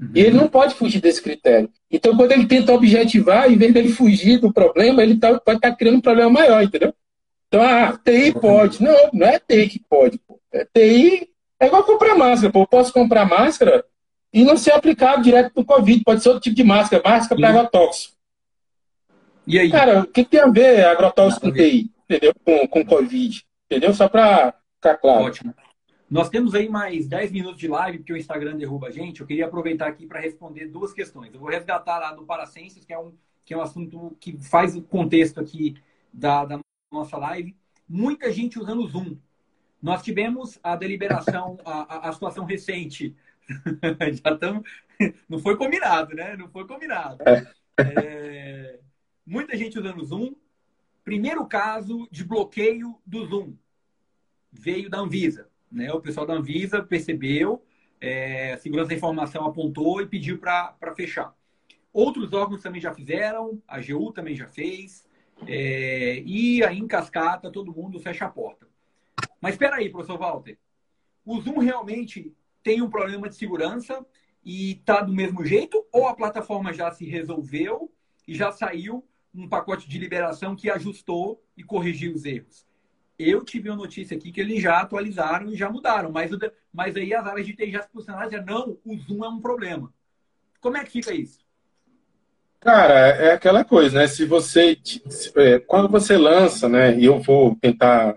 [0.00, 0.10] Uhum.
[0.14, 1.68] E ele não pode fugir desse critério.
[1.90, 5.70] Então, quando ele tenta objetivar, em vez dele fugir do problema, ele tá, pode estar
[5.70, 6.94] tá criando um problema maior, entendeu?
[7.46, 8.82] Então, a TI pode.
[8.82, 10.18] Não, não é TI que pode.
[10.26, 10.40] Pô.
[10.50, 11.28] É TI
[11.60, 12.50] é igual comprar máscara.
[12.50, 12.60] Pô.
[12.60, 13.84] Eu posso comprar máscara
[14.32, 16.02] e não ser aplicado direto para o Covid.
[16.02, 18.14] Pode ser outro tipo de máscara, máscara para agrotóxico.
[19.46, 19.70] E aí?
[19.70, 21.90] Cara, o que, tem a ver agrotóxico com TI?
[22.04, 22.34] Entendeu?
[22.44, 23.44] Com, com Covid.
[23.66, 23.94] Entendeu?
[23.94, 25.24] Só para ficar claro.
[25.24, 25.54] Ótimo.
[26.10, 29.20] Nós temos aí mais 10 minutos de live, porque o Instagram derruba a gente.
[29.20, 31.32] Eu queria aproveitar aqui para responder duas questões.
[31.32, 33.14] Eu vou resgatar lá do Paracenses, que é um,
[33.44, 35.74] que é um assunto que faz o contexto aqui
[36.12, 36.60] da, da
[36.92, 37.56] nossa live.
[37.88, 39.16] Muita gente usando o Zoom.
[39.82, 43.16] Nós tivemos a deliberação, a, a, a situação recente.
[44.22, 44.68] Já estamos.
[45.28, 46.36] Não foi combinado, né?
[46.36, 47.18] Não foi combinado.
[47.26, 47.46] É.
[49.24, 50.34] Muita gente usando o Zoom.
[51.04, 53.56] Primeiro caso de bloqueio do Zoom
[54.52, 55.48] veio da Anvisa.
[55.70, 55.92] Né?
[55.92, 57.64] O pessoal da Anvisa percebeu,
[58.00, 61.34] é, a segurança da informação apontou e pediu para fechar.
[61.92, 65.06] Outros órgãos também já fizeram, a AGU também já fez,
[65.46, 68.66] é, e aí em cascata todo mundo fecha a porta.
[69.40, 70.58] Mas espera aí, professor Walter.
[71.24, 74.04] O Zoom realmente tem um problema de segurança
[74.44, 75.84] e está do mesmo jeito?
[75.92, 77.92] Ou a plataforma já se resolveu
[78.26, 79.04] e já saiu
[79.34, 82.66] um pacote de liberação que ajustou e corrigiu os erros?
[83.18, 86.30] eu tive uma notícia aqui que eles já atualizaram e já mudaram, mas,
[86.72, 89.40] mas aí as áreas de TI já se posicionaram e não, o Zoom é um
[89.40, 89.92] problema.
[90.60, 91.40] Como é que fica isso?
[92.60, 94.06] Cara, é aquela coisa, né?
[94.06, 94.78] Se você.
[95.36, 96.96] É, quando você lança, né?
[96.96, 98.16] E eu vou tentar.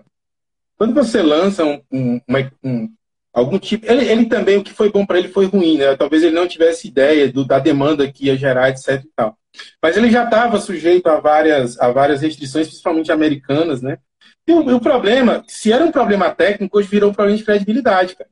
[0.78, 2.20] Quando você lança um, um,
[2.62, 2.88] um
[3.32, 3.84] algum tipo.
[3.90, 5.96] Ele, ele, também, o que foi bom para ele foi ruim, né?
[5.96, 9.36] Talvez ele não tivesse ideia do, da demanda que ia gerar, etc e tal.
[9.82, 13.98] Mas ele já estava sujeito a várias, a várias restrições, principalmente americanas, né?
[14.46, 18.16] E o, o, problema, se era um problema técnico, hoje virou um problema de credibilidade,
[18.16, 18.30] cara.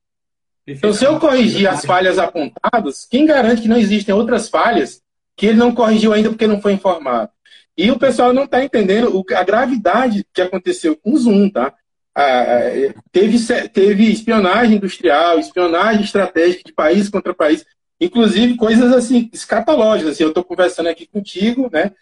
[0.66, 5.02] Então, se eu corrigir as falhas apontadas, quem garante que não existem outras falhas
[5.36, 7.30] que ele não corrigiu ainda porque não foi informado?
[7.76, 11.74] E o pessoal não está entendendo a gravidade que aconteceu com o Zoom, tá?
[12.16, 12.60] Ah,
[13.10, 13.36] teve,
[13.68, 17.66] teve espionagem industrial, espionagem estratégica de país contra país,
[18.04, 20.12] inclusive coisas assim, escatológicas.
[20.12, 21.92] Assim, eu estou conversando aqui contigo, né?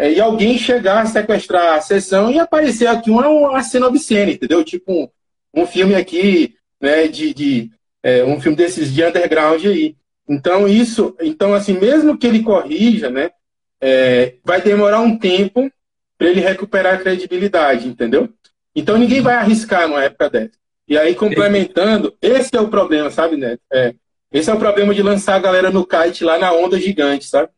[0.00, 4.32] é, e alguém chegar a sequestrar a sessão e aparecer aqui uma, uma cena obscena,
[4.32, 4.64] entendeu?
[4.64, 5.08] Tipo um,
[5.62, 7.70] um filme aqui, né, de, de
[8.02, 9.94] é, um filme desses de underground aí.
[10.26, 13.30] Então isso, então assim, mesmo que ele corrija, né,
[13.78, 15.70] é, vai demorar um tempo
[16.16, 18.26] para ele recuperar a credibilidade, entendeu?
[18.74, 20.52] Então ninguém vai arriscar numa época dessa.
[20.88, 23.60] E aí complementando, esse é o problema, sabe, Neto?
[23.70, 23.94] É,
[24.32, 27.50] Esse é o problema de lançar a galera no kite lá na onda gigante, sabe?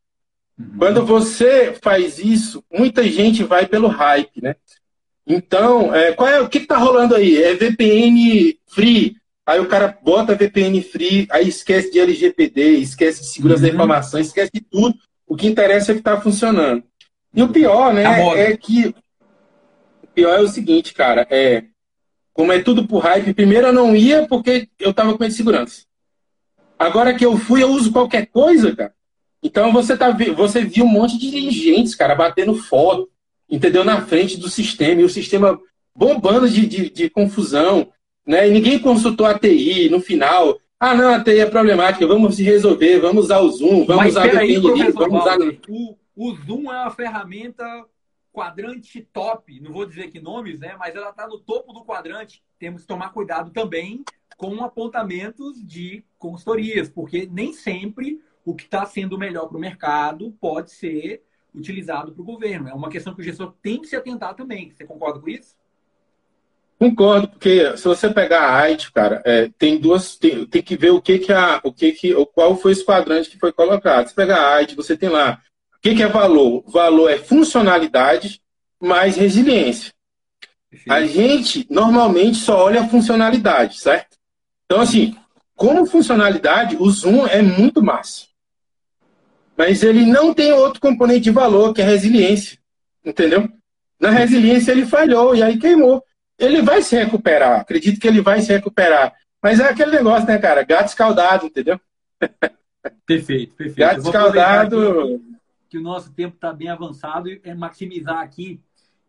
[0.58, 0.78] Uhum.
[0.78, 4.56] Quando você faz isso, muita gente vai pelo hype, né?
[5.26, 7.42] Então, é, qual é, o que está rolando aí?
[7.42, 9.16] É VPN free.
[9.44, 13.68] Aí o cara bota VPN free, aí esquece de LGPD, esquece de segurança uhum.
[13.68, 14.94] da informação, esquece de tudo.
[15.26, 16.84] O que interessa é que está funcionando.
[17.34, 18.94] E o pior, né, tá é que
[20.02, 21.64] o pior é o seguinte, cara, é
[22.32, 25.36] como é tudo por hype, primeiro eu não ia porque eu tava com medo de
[25.36, 25.82] segurança.
[26.82, 28.92] Agora que eu fui, eu uso qualquer coisa, cara.
[29.42, 33.08] Então você tá você viu um monte de dirigentes, cara, batendo foto,
[33.48, 33.84] entendeu?
[33.84, 35.60] Na frente do sistema, e o sistema
[35.94, 37.92] bombando de, de, de confusão,
[38.26, 38.48] né?
[38.48, 40.58] E ninguém consultou a TI no final.
[40.78, 44.12] Ah, não, a TI é problemática, vamos se resolver, vamos usar o Zoom, vamos Mas
[44.12, 45.38] usar o VPN, vamos usar.
[45.68, 47.64] O, o Zoom é uma ferramenta
[48.32, 50.74] quadrante top, não vou dizer que nomes, né?
[50.78, 52.42] Mas ela está no topo do quadrante.
[52.58, 54.02] Temos que tomar cuidado também
[54.42, 60.36] com apontamentos de consultorias, porque nem sempre o que está sendo melhor para o mercado
[60.40, 61.22] pode ser
[61.54, 62.68] utilizado para o governo.
[62.68, 64.72] É uma questão que o gestor tem que se atentar também.
[64.72, 65.54] Você concorda com isso?
[66.76, 70.90] Concordo, porque se você pegar a IT, cara, é, tem duas, tem, tem, que ver
[70.90, 74.08] o que que a, o que que, qual foi o quadrante que foi colocado.
[74.08, 75.40] Se pegar a IT, você tem lá
[75.76, 76.64] o que que é valor.
[76.66, 78.42] Valor é funcionalidade
[78.80, 79.92] mais resiliência.
[80.88, 84.20] A gente normalmente só olha a funcionalidade, certo?
[84.72, 85.14] Então assim,
[85.54, 88.24] como funcionalidade, o Zoom é muito massa.
[89.54, 92.58] Mas ele não tem outro componente de valor, que é resiliência.
[93.04, 93.46] Entendeu?
[94.00, 96.02] Na resiliência ele falhou e aí queimou.
[96.38, 99.12] Ele vai se recuperar, acredito que ele vai se recuperar.
[99.42, 100.62] Mas é aquele negócio, né, cara?
[100.62, 101.78] Gato escaldado, entendeu?
[103.04, 103.78] Perfeito, perfeito.
[103.78, 105.22] Gato escaldado.
[105.68, 108.58] Que o nosso tempo está bem avançado e é maximizar aqui.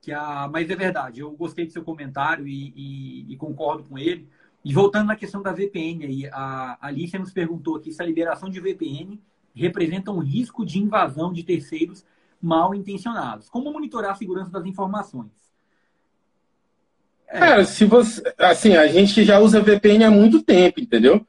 [0.01, 0.49] Que a...
[0.51, 4.27] Mas é verdade, eu gostei do seu comentário e, e, e concordo com ele.
[4.63, 8.49] E voltando na questão da VPN, aí, a Alicia nos perguntou aqui se a liberação
[8.49, 9.19] de VPN
[9.53, 12.05] representa um risco de invasão de terceiros
[12.41, 13.49] mal intencionados.
[13.49, 15.31] Como monitorar a segurança das informações?
[17.27, 17.39] É.
[17.39, 18.21] Cara, se você.
[18.37, 21.25] Assim, a gente já usa VPN há muito tempo, entendeu?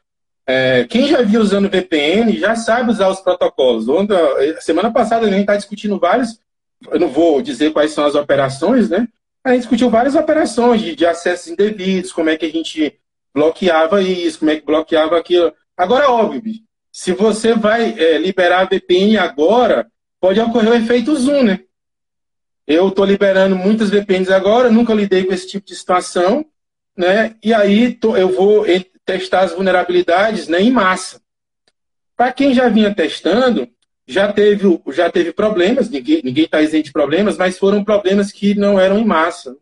[0.47, 3.89] É, quem já viu usando VPN já sabe usar os protocolos.
[3.89, 4.17] Onda,
[4.61, 6.39] semana passada a gente está discutindo vários.
[6.91, 9.09] Eu não vou dizer quais são as operações, né?
[9.43, 12.99] A gente discutiu várias operações de, de acessos indevidos, como é que a gente
[13.35, 15.53] bloqueava isso, como é que bloqueava aquilo.
[15.77, 16.55] Agora, óbvio,
[16.93, 21.61] se você vai é, liberar a VPN agora, pode ocorrer o efeito Zoom, né?
[22.67, 26.47] Eu estou liberando muitas VPNs agora, nunca lidei com esse tipo de situação,
[26.97, 27.35] né?
[27.43, 28.65] E aí tô, eu vou
[29.05, 31.21] testar as vulnerabilidades né, em massa.
[32.17, 33.69] Para quem já vinha testando,
[34.07, 38.79] já teve, já teve problemas, ninguém está isento de problemas, mas foram problemas que não
[38.79, 39.57] eram em massa.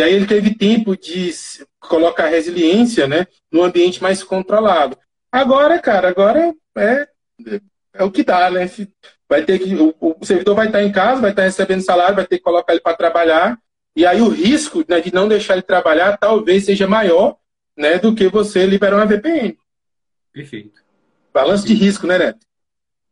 [0.00, 1.30] E aí ele teve tempo de
[1.78, 4.96] colocar resiliência né, no ambiente mais controlado.
[5.30, 7.06] Agora, cara, agora é,
[7.92, 8.66] é o que dá, né?
[9.28, 12.26] Vai ter que, o, o servidor vai estar em casa, vai estar recebendo salário, vai
[12.26, 13.58] ter que colocar ele para trabalhar.
[13.94, 17.36] E aí o risco né, de não deixar ele trabalhar talvez seja maior
[17.76, 19.54] né, do que você liberar uma VPN.
[20.32, 20.82] Perfeito.
[21.30, 22.46] Balanço de risco, né, Neto?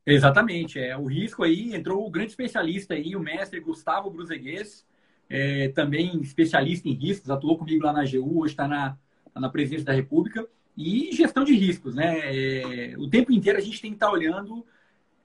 [0.06, 0.78] Exatamente.
[0.78, 4.87] É, o risco aí, entrou o grande especialista aí, o mestre Gustavo Bruzegues,
[5.28, 8.96] é, também especialista em riscos, atuou comigo lá na AGU, hoje está na,
[9.32, 10.46] tá na presidência da República.
[10.76, 12.20] E gestão de riscos, né?
[12.22, 14.64] É, o tempo inteiro a gente tem que estar tá olhando,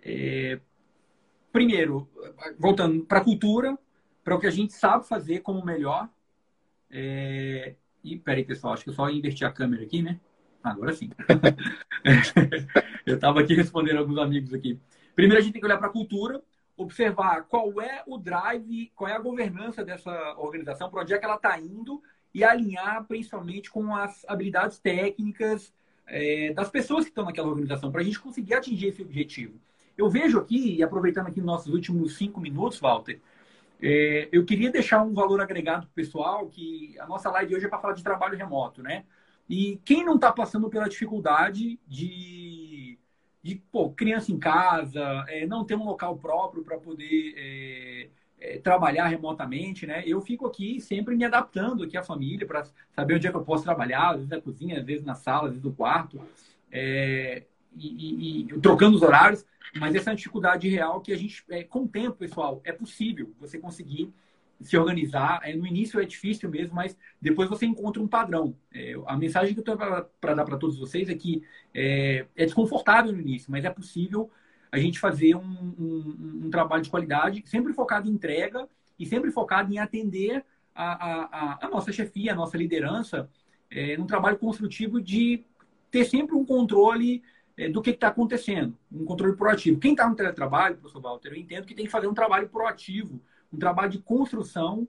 [0.01, 0.59] é,
[1.51, 2.09] primeiro,
[2.57, 3.77] voltando para a cultura,
[4.23, 6.09] para o que a gente sabe fazer como melhor.
[6.89, 10.19] É, e peraí, pessoal, acho que eu só inverti a câmera aqui, né?
[10.63, 11.11] Agora sim.
[13.05, 14.79] eu estava aqui respondendo alguns amigos aqui.
[15.15, 16.41] Primeiro, a gente tem que olhar para a cultura,
[16.75, 21.25] observar qual é o drive, qual é a governança dessa organização, para onde é que
[21.25, 22.01] ela está indo
[22.33, 25.73] e alinhar principalmente com as habilidades técnicas
[26.07, 29.59] é, das pessoas que estão naquela organização, para a gente conseguir atingir esse objetivo.
[29.97, 33.21] Eu vejo aqui, e aproveitando aqui nossos últimos cinco minutos, Walter,
[33.81, 37.65] é, eu queria deixar um valor agregado para o pessoal, que a nossa live hoje
[37.65, 39.05] é para falar de trabalho remoto, né?
[39.47, 42.92] E quem não está passando pela dificuldade de,
[43.43, 48.07] de pô, criança em casa, é, não ter um local próprio para poder é,
[48.39, 50.01] é, trabalhar remotamente, né?
[50.05, 53.43] Eu fico aqui sempre me adaptando aqui à família para saber onde é que eu
[53.43, 56.21] posso trabalhar, às vezes na cozinha, às vezes na sala, às vezes no quarto,
[56.71, 57.43] é,
[57.75, 59.45] e, e, e, trocando os horários.
[59.75, 62.71] Mas essa é uma dificuldade real que a gente, é, com o tempo, pessoal, é
[62.71, 64.13] possível você conseguir
[64.63, 65.41] se organizar.
[65.43, 68.55] É, no início é difícil mesmo, mas depois você encontra um padrão.
[68.73, 71.43] É, a mensagem que eu tenho para dar para todos vocês é que
[71.73, 74.29] é, é desconfortável no início, mas é possível
[74.71, 79.29] a gente fazer um, um, um, trabalho de qualidade, sempre focado em entrega e sempre
[79.31, 80.43] focado em atender
[80.73, 83.29] a, a, a nossa chefia, a nossa liderança,
[83.69, 85.43] é, num trabalho construtivo de
[85.91, 87.21] ter sempre um controle
[87.55, 89.79] é, do que está acontecendo, um controle proativo.
[89.79, 93.21] Quem está no teletrabalho, professor Walter, eu entendo que tem que fazer um trabalho proativo,
[93.53, 94.87] um trabalho de construção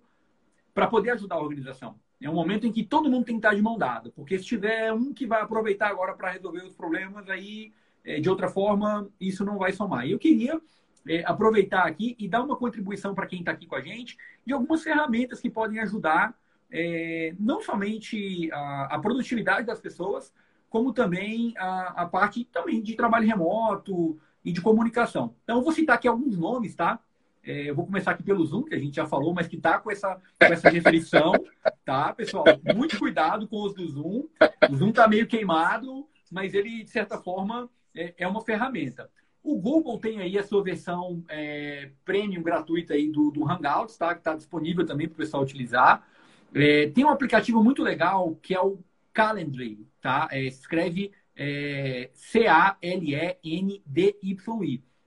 [0.72, 1.96] para poder ajudar a organização.
[2.20, 4.44] É um momento em que todo mundo tem que estar de mão dada, porque se
[4.44, 7.72] tiver um que vai aproveitar agora para resolver os problemas, aí,
[8.04, 10.06] é, de outra forma, isso não vai somar.
[10.06, 10.60] E eu queria
[11.06, 14.52] é, aproveitar aqui e dar uma contribuição para quem está aqui com a gente de
[14.52, 16.34] algumas ferramentas que podem ajudar
[16.70, 20.32] é, não somente a, a, produtividade das pessoas,
[20.68, 25.34] como também a, a, parte também de trabalho remoto e de comunicação.
[25.44, 26.98] Então, eu vou citar aqui alguns nomes, tá?
[27.46, 29.78] É, eu vou começar aqui pelo Zoom, que a gente já falou, mas que está
[29.78, 31.32] com essa, com essa restrição,
[31.84, 32.44] tá, pessoal?
[32.74, 34.24] Muito cuidado com os do Zoom.
[34.70, 39.10] O Zoom está meio queimado, mas ele, de certa forma, é, é uma ferramenta.
[39.42, 44.14] O Google tem aí a sua versão é, premium gratuita aí do, do Hangouts, tá?
[44.14, 46.08] Que está disponível também para o pessoal utilizar.
[46.54, 48.78] É, tem um aplicativo muito legal que é o
[49.12, 50.28] Calendly, tá?
[50.30, 52.82] É, escreve é, C-A-L-E-N-D-Y-I.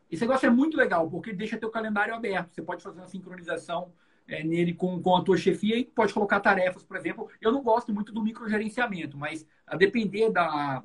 [0.10, 2.53] Esse negócio é muito legal, porque deixa teu calendário aberto.
[2.53, 3.91] Você pode fazer uma sincronização
[4.28, 7.30] é, nele com, com a tua chefia e pode colocar tarefas, por exemplo.
[7.41, 10.84] Eu não gosto muito do microgerenciamento, mas a depender da,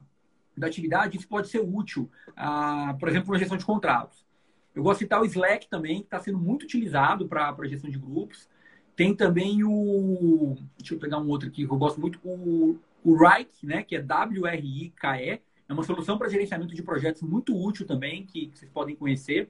[0.57, 4.27] da atividade, isso pode ser útil, ah, por exemplo, na gestão de contratos.
[4.75, 7.91] Eu gosto de citar o Slack também, que está sendo muito utilizado para a gestão
[7.91, 8.49] de grupos.
[8.97, 10.57] Tem também o.
[10.79, 13.97] Deixa eu pegar um outro aqui que eu gosto muito, o, o Rike, né, que
[13.97, 15.41] é W-R-I-K-E.
[15.73, 19.49] É uma solução para gerenciamento de projetos muito útil também, que, que vocês podem conhecer.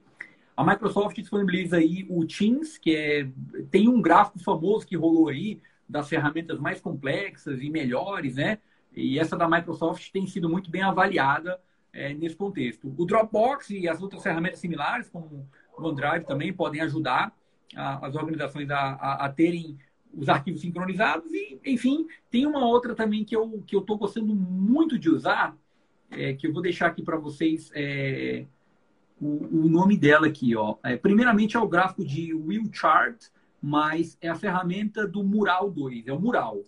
[0.55, 3.27] A Microsoft disponibiliza aí o Teams, que é,
[3.69, 8.59] tem um gráfico famoso que rolou aí das ferramentas mais complexas e melhores, né?
[8.95, 11.59] E essa da Microsoft tem sido muito bem avaliada
[11.91, 12.93] é, nesse contexto.
[12.97, 15.45] O Dropbox e as outras ferramentas similares, como
[15.77, 17.35] o OneDrive, também podem ajudar
[17.75, 19.77] a, as organizações a, a, a, terem
[20.13, 21.29] os arquivos sincronizados.
[21.33, 25.57] E, enfim, tem uma outra também que eu estou que eu gostando muito de usar,
[26.17, 28.45] é, que eu vou deixar aqui para vocês é,
[29.19, 30.55] o, o, nome dela aqui.
[30.55, 30.77] Ó.
[30.83, 33.21] É, primeiramente é o gráfico de Will Chart,
[33.61, 36.61] mas é a ferramenta do Mural 2, é o Mural.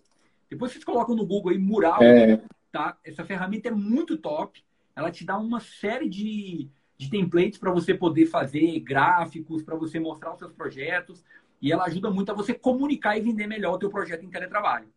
[0.48, 2.40] Depois vocês colocam no Google aí Mural, é.
[2.72, 2.96] tá?
[3.04, 4.64] Essa ferramenta é muito top.
[4.94, 9.98] Ela te dá uma série de, de templates para você poder fazer gráficos, para você
[9.98, 11.24] mostrar os seus projetos.
[11.60, 14.88] E ela ajuda muito a você comunicar e vender melhor o teu projeto em teletrabalho.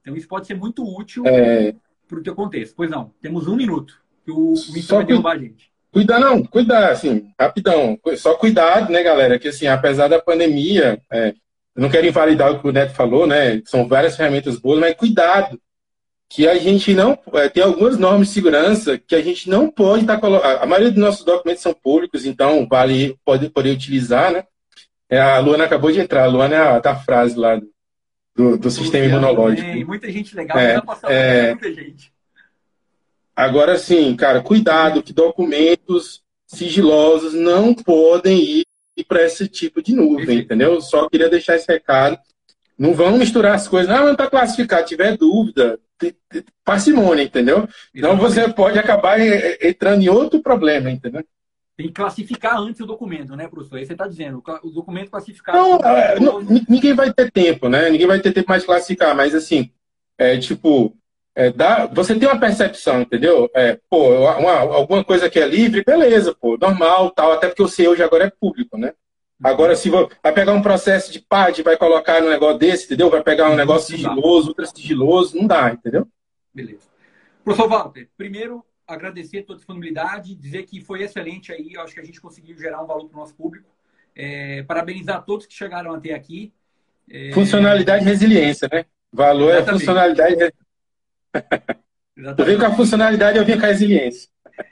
[0.00, 1.74] Então isso pode ser muito útil é...
[2.08, 2.74] para o teu contexto.
[2.76, 3.94] Pois não, temos um minuto
[4.24, 5.70] que o Vitor vai derrubar a gente.
[5.90, 7.98] Cuidar não, cuidar, assim, rapidão.
[8.16, 9.38] Só cuidado, né, galera?
[9.38, 11.28] Que assim, apesar da pandemia, é,
[11.74, 13.62] eu não quero invalidar o que o Neto falou, né?
[13.64, 15.58] São várias ferramentas boas, mas cuidado,
[16.28, 17.18] que a gente não.
[17.34, 20.62] É, tem algumas normas de segurança que a gente não pode estar tá colocando.
[20.62, 24.44] A maioria dos nossos documentos são públicos, então vale pode poder utilizar, né?
[25.08, 27.66] É, a Luana acabou de entrar, a Luana é a, tá a frase lá do,
[28.38, 29.68] do, do sistema imunológico.
[29.68, 32.12] Tem muita gente legal, é, passar é, muita gente.
[33.34, 38.38] Agora sim, cara, cuidado que documentos sigilosos não podem
[38.96, 40.80] ir para esse tipo de nuvem, entendeu?
[40.80, 42.16] Só queria deixar esse recado.
[42.78, 43.92] Não vão misturar as coisas.
[43.92, 44.86] Não, não está classificado.
[44.86, 45.78] Tiver dúvida,
[46.64, 47.68] parcimônia, entendeu?
[47.92, 49.18] Então você pode acabar
[49.60, 51.24] entrando em outro problema, entendeu?
[51.78, 53.76] Tem que classificar antes o documento, né, professor?
[53.76, 55.56] Aí você está dizendo, o documento classificado.
[55.56, 57.88] Não, é, não, ninguém vai ter tempo, né?
[57.88, 59.70] Ninguém vai ter tempo mais de classificar, mas assim,
[60.18, 60.92] é tipo,
[61.36, 63.48] é, dá, você tem uma percepção, entendeu?
[63.54, 67.68] É, pô, uma, alguma coisa que é livre, beleza, pô, normal, tal, até porque o
[67.68, 68.92] seu hoje agora é público, né?
[69.40, 73.08] Agora, se vai pegar um processo de PAD, vai colocar no negócio desse, entendeu?
[73.08, 76.08] Vai pegar um negócio sigiloso, ultra sigiloso, não dá, entendeu?
[76.52, 76.88] Beleza.
[77.44, 82.04] Professor Walter, primeiro, agradecer a tua disponibilidade, dizer que foi excelente aí, acho que a
[82.04, 83.68] gente conseguiu gerar um valor para o nosso público.
[84.16, 86.52] É, parabenizar todos que chegaram até aqui.
[87.08, 87.30] É...
[87.32, 88.84] Funcionalidade e resiliência, né?
[89.12, 89.68] Valor é Exatamente.
[89.68, 90.54] é funcionalidade
[92.16, 94.28] eu venho com a funcionalidade, eu venho com a resiliência.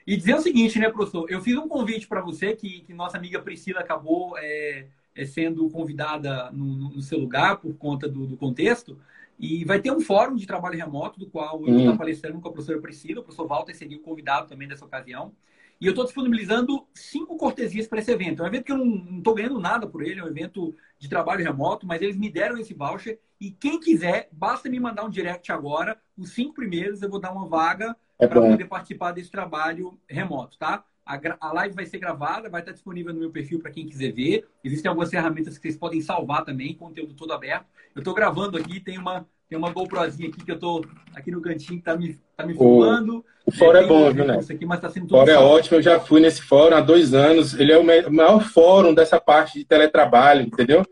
[0.07, 1.31] E dizer o seguinte, né, professor?
[1.31, 5.69] Eu fiz um convite para você, que, que, nossa amiga Priscila acabou é, é sendo
[5.71, 8.99] convidada no, no, seu lugar por conta do, do, contexto.
[9.39, 12.49] E vai ter um fórum de trabalho remoto, do qual eu vou estar palestrando com
[12.49, 13.21] a professora Priscila.
[13.21, 15.33] O professor Walter seria o convidado também dessa ocasião.
[15.79, 18.43] E eu estou disponibilizando cinco cortesias para esse evento.
[18.43, 21.09] É um evento que eu não estou ganhando nada por ele, é um evento de
[21.09, 23.19] trabalho remoto, mas eles me deram esse voucher.
[23.39, 25.99] E quem quiser, basta me mandar um direct agora.
[26.17, 30.57] Os cinco primeiros eu vou dar uma vaga é para poder participar desse trabalho remoto,
[30.57, 30.83] tá?
[31.07, 34.13] A, a, live vai ser gravada, vai estar disponível no meu perfil para quem quiser
[34.13, 34.45] ver.
[34.65, 37.67] Existem algumas ferramentas que vocês podem salvar também, conteúdo todo aberto.
[37.95, 40.85] Eu estou gravando aqui, tem uma tem uma GoProzinha aqui que eu tô
[41.15, 43.25] aqui no cantinho que tá me, tá me filmando.
[43.45, 44.41] O fórum é bom, viu, né?
[44.41, 46.81] Isso aqui, mas tá sendo tudo fórum é ótimo, eu já fui nesse fórum há
[46.81, 47.55] dois anos.
[47.55, 50.85] Ele é o maior fórum dessa parte de teletrabalho, entendeu?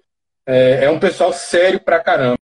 [0.47, 2.33] É, é um pessoal sério pra caramba.